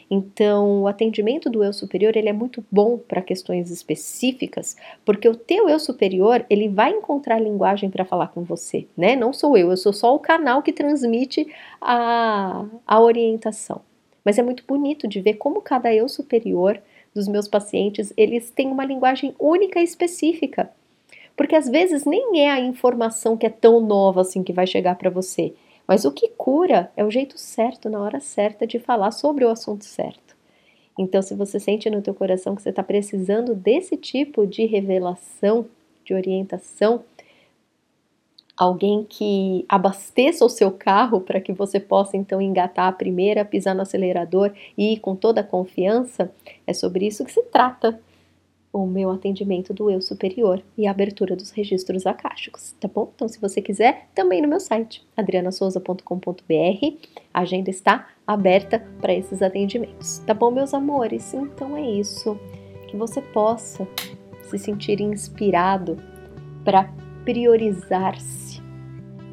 Então, 0.10 0.82
o 0.82 0.88
atendimento 0.88 1.50
do 1.50 1.64
eu 1.64 1.72
superior 1.72 2.18
ele 2.18 2.30
é 2.30 2.34
muito 2.34 2.66
bom 2.72 2.98
para 2.98 3.22
questões 3.22 3.70
específicas, 3.70 4.76
porque 5.06 5.30
o 5.30 5.36
teu 5.36 5.70
eu 5.70 5.80
superior 5.80 6.44
ele 6.50 6.68
vai 6.68 6.92
encontrar 6.92 7.40
linguagem 7.40 7.92
para 7.92 8.04
falar 8.04 8.30
com 8.30 8.44
você, 8.44 8.88
né? 8.98 9.16
Não 9.16 9.32
sou 9.32 9.56
eu, 9.56 9.70
eu 9.70 9.78
sou 9.78 9.94
só 9.94 10.16
o 10.16 10.20
canal 10.20 10.64
que 10.64 10.74
transmite 10.74 11.48
a, 11.80 12.66
a 12.88 13.00
orientação. 13.00 13.82
Mas 14.26 14.40
é 14.40 14.42
muito 14.44 14.64
bonito 14.68 15.08
de 15.08 15.22
ver 15.22 15.36
como 15.36 15.62
cada 15.62 15.94
eu 15.94 16.10
superior 16.10 16.82
dos 17.14 17.28
meus 17.28 17.48
pacientes 17.48 18.12
eles 18.18 18.50
têm 18.50 18.68
uma 18.68 18.86
linguagem 18.86 19.36
única 19.40 19.80
e 19.80 19.84
específica, 19.84 20.72
porque 21.38 21.56
às 21.56 21.70
vezes 21.70 22.04
nem 22.04 22.42
é 22.42 22.50
a 22.50 22.60
informação 22.60 23.38
que 23.38 23.46
é 23.46 23.50
tão 23.50 23.80
nova 23.80 24.22
assim 24.22 24.44
que 24.44 24.54
vai 24.54 24.66
chegar 24.66 24.96
para 24.96 25.10
você 25.10 25.54
mas 25.90 26.06
o 26.06 26.12
que 26.12 26.28
cura 26.28 26.92
é 26.96 27.04
o 27.04 27.10
jeito 27.10 27.36
certo, 27.36 27.90
na 27.90 28.00
hora 28.00 28.20
certa, 28.20 28.68
de 28.68 28.78
falar 28.78 29.10
sobre 29.10 29.44
o 29.44 29.50
assunto 29.50 29.84
certo. 29.84 30.36
Então, 30.96 31.20
se 31.20 31.34
você 31.34 31.60
sente 31.60 31.90
no 31.90 32.00
teu 32.00 32.14
coração 32.14 32.56
que 32.56 32.62
você 32.62 32.70
está 32.70 32.84
precisando 32.84 33.56
desse 33.56 33.98
tipo 33.98 34.46
de 34.46 34.68
revelação, 34.68 35.66
de 36.06 36.14
orientação, 36.14 37.04
alguém 38.56 39.04
que 39.04 39.66
abasteça 39.68 40.46
o 40.46 40.50
seu 40.50 40.72
carro 40.72 41.22
para 41.22 41.42
que 41.42 41.52
você 41.52 41.80
possa 41.80 42.16
então 42.16 42.40
engatar 42.40 42.88
a 42.88 42.92
primeira, 42.92 43.44
pisar 43.44 43.74
no 43.74 43.82
acelerador 43.82 44.54
e 44.78 44.94
ir 44.94 45.00
com 45.00 45.16
toda 45.16 45.42
a 45.42 45.44
confiança, 45.44 46.32
é 46.68 46.74
sobre 46.74 47.08
isso 47.08 47.26
que 47.26 47.32
se 47.32 47.42
trata 47.46 48.00
o 48.72 48.86
meu 48.86 49.10
atendimento 49.10 49.74
do 49.74 49.90
eu 49.90 50.02
superior 50.02 50.62
e 50.78 50.86
a 50.86 50.92
abertura 50.92 51.36
dos 51.36 51.50
registros 51.50 52.06
acásticos, 52.06 52.76
tá 52.80 52.88
bom? 52.88 53.12
Então, 53.16 53.28
se 53.28 53.42
você 53.42 53.62
quiser, 53.62 54.08
também 54.14 54.42
no 54.42 54.48
meu 54.48 54.60
site, 54.60 55.06
adrianasouza.com.br, 55.18 56.98
a 57.34 57.40
agenda 57.42 57.70
está 57.70 58.08
aberta 58.28 58.86
para 59.02 59.14
esses 59.14 59.42
atendimentos, 59.42 60.20
tá 60.20 60.34
bom, 60.34 60.52
meus 60.52 60.74
amores? 60.74 61.34
Então 61.34 61.76
é 61.76 61.82
isso, 61.82 62.40
que 62.88 62.96
você 62.96 63.22
possa 63.22 63.88
se 64.44 64.58
sentir 64.58 65.02
inspirado 65.02 65.98
para 66.64 66.94
priorizar-se 67.26 68.62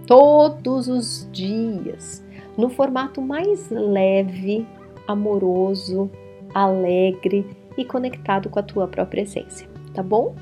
todos 0.06 0.88
os 0.88 1.28
dias 1.30 2.24
no 2.56 2.70
formato 2.70 3.20
mais 3.20 3.68
leve, 3.70 4.66
amoroso, 5.06 6.10
alegre 6.54 7.44
e 7.76 7.84
conectado 7.84 8.48
com 8.48 8.58
a 8.58 8.62
tua 8.62 8.86
própria 8.86 9.22
essência, 9.22 9.68
tá 9.94 10.02
bom? 10.02 10.34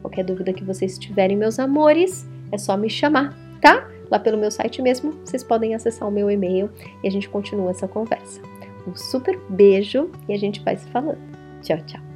Qualquer 0.00 0.24
dúvida 0.24 0.52
que 0.52 0.64
vocês 0.64 0.98
tiverem, 0.98 1.36
meus 1.36 1.58
amores, 1.58 2.28
é 2.50 2.58
só 2.58 2.76
me 2.76 2.90
chamar, 2.90 3.36
tá? 3.60 3.88
Lá 4.10 4.18
pelo 4.18 4.36
meu 4.36 4.50
site 4.50 4.82
mesmo, 4.82 5.12
vocês 5.24 5.42
podem 5.42 5.74
acessar 5.74 6.08
o 6.08 6.12
meu 6.12 6.30
e-mail 6.30 6.70
e 7.02 7.08
a 7.08 7.10
gente 7.10 7.28
continua 7.28 7.70
essa 7.70 7.88
conversa. 7.88 8.42
Um 8.86 8.94
super 8.94 9.38
beijo 9.48 10.10
e 10.28 10.34
a 10.34 10.38
gente 10.38 10.60
vai 10.60 10.76
se 10.76 10.86
falando. 10.88 11.18
Tchau, 11.62 11.78
tchau. 11.86 12.11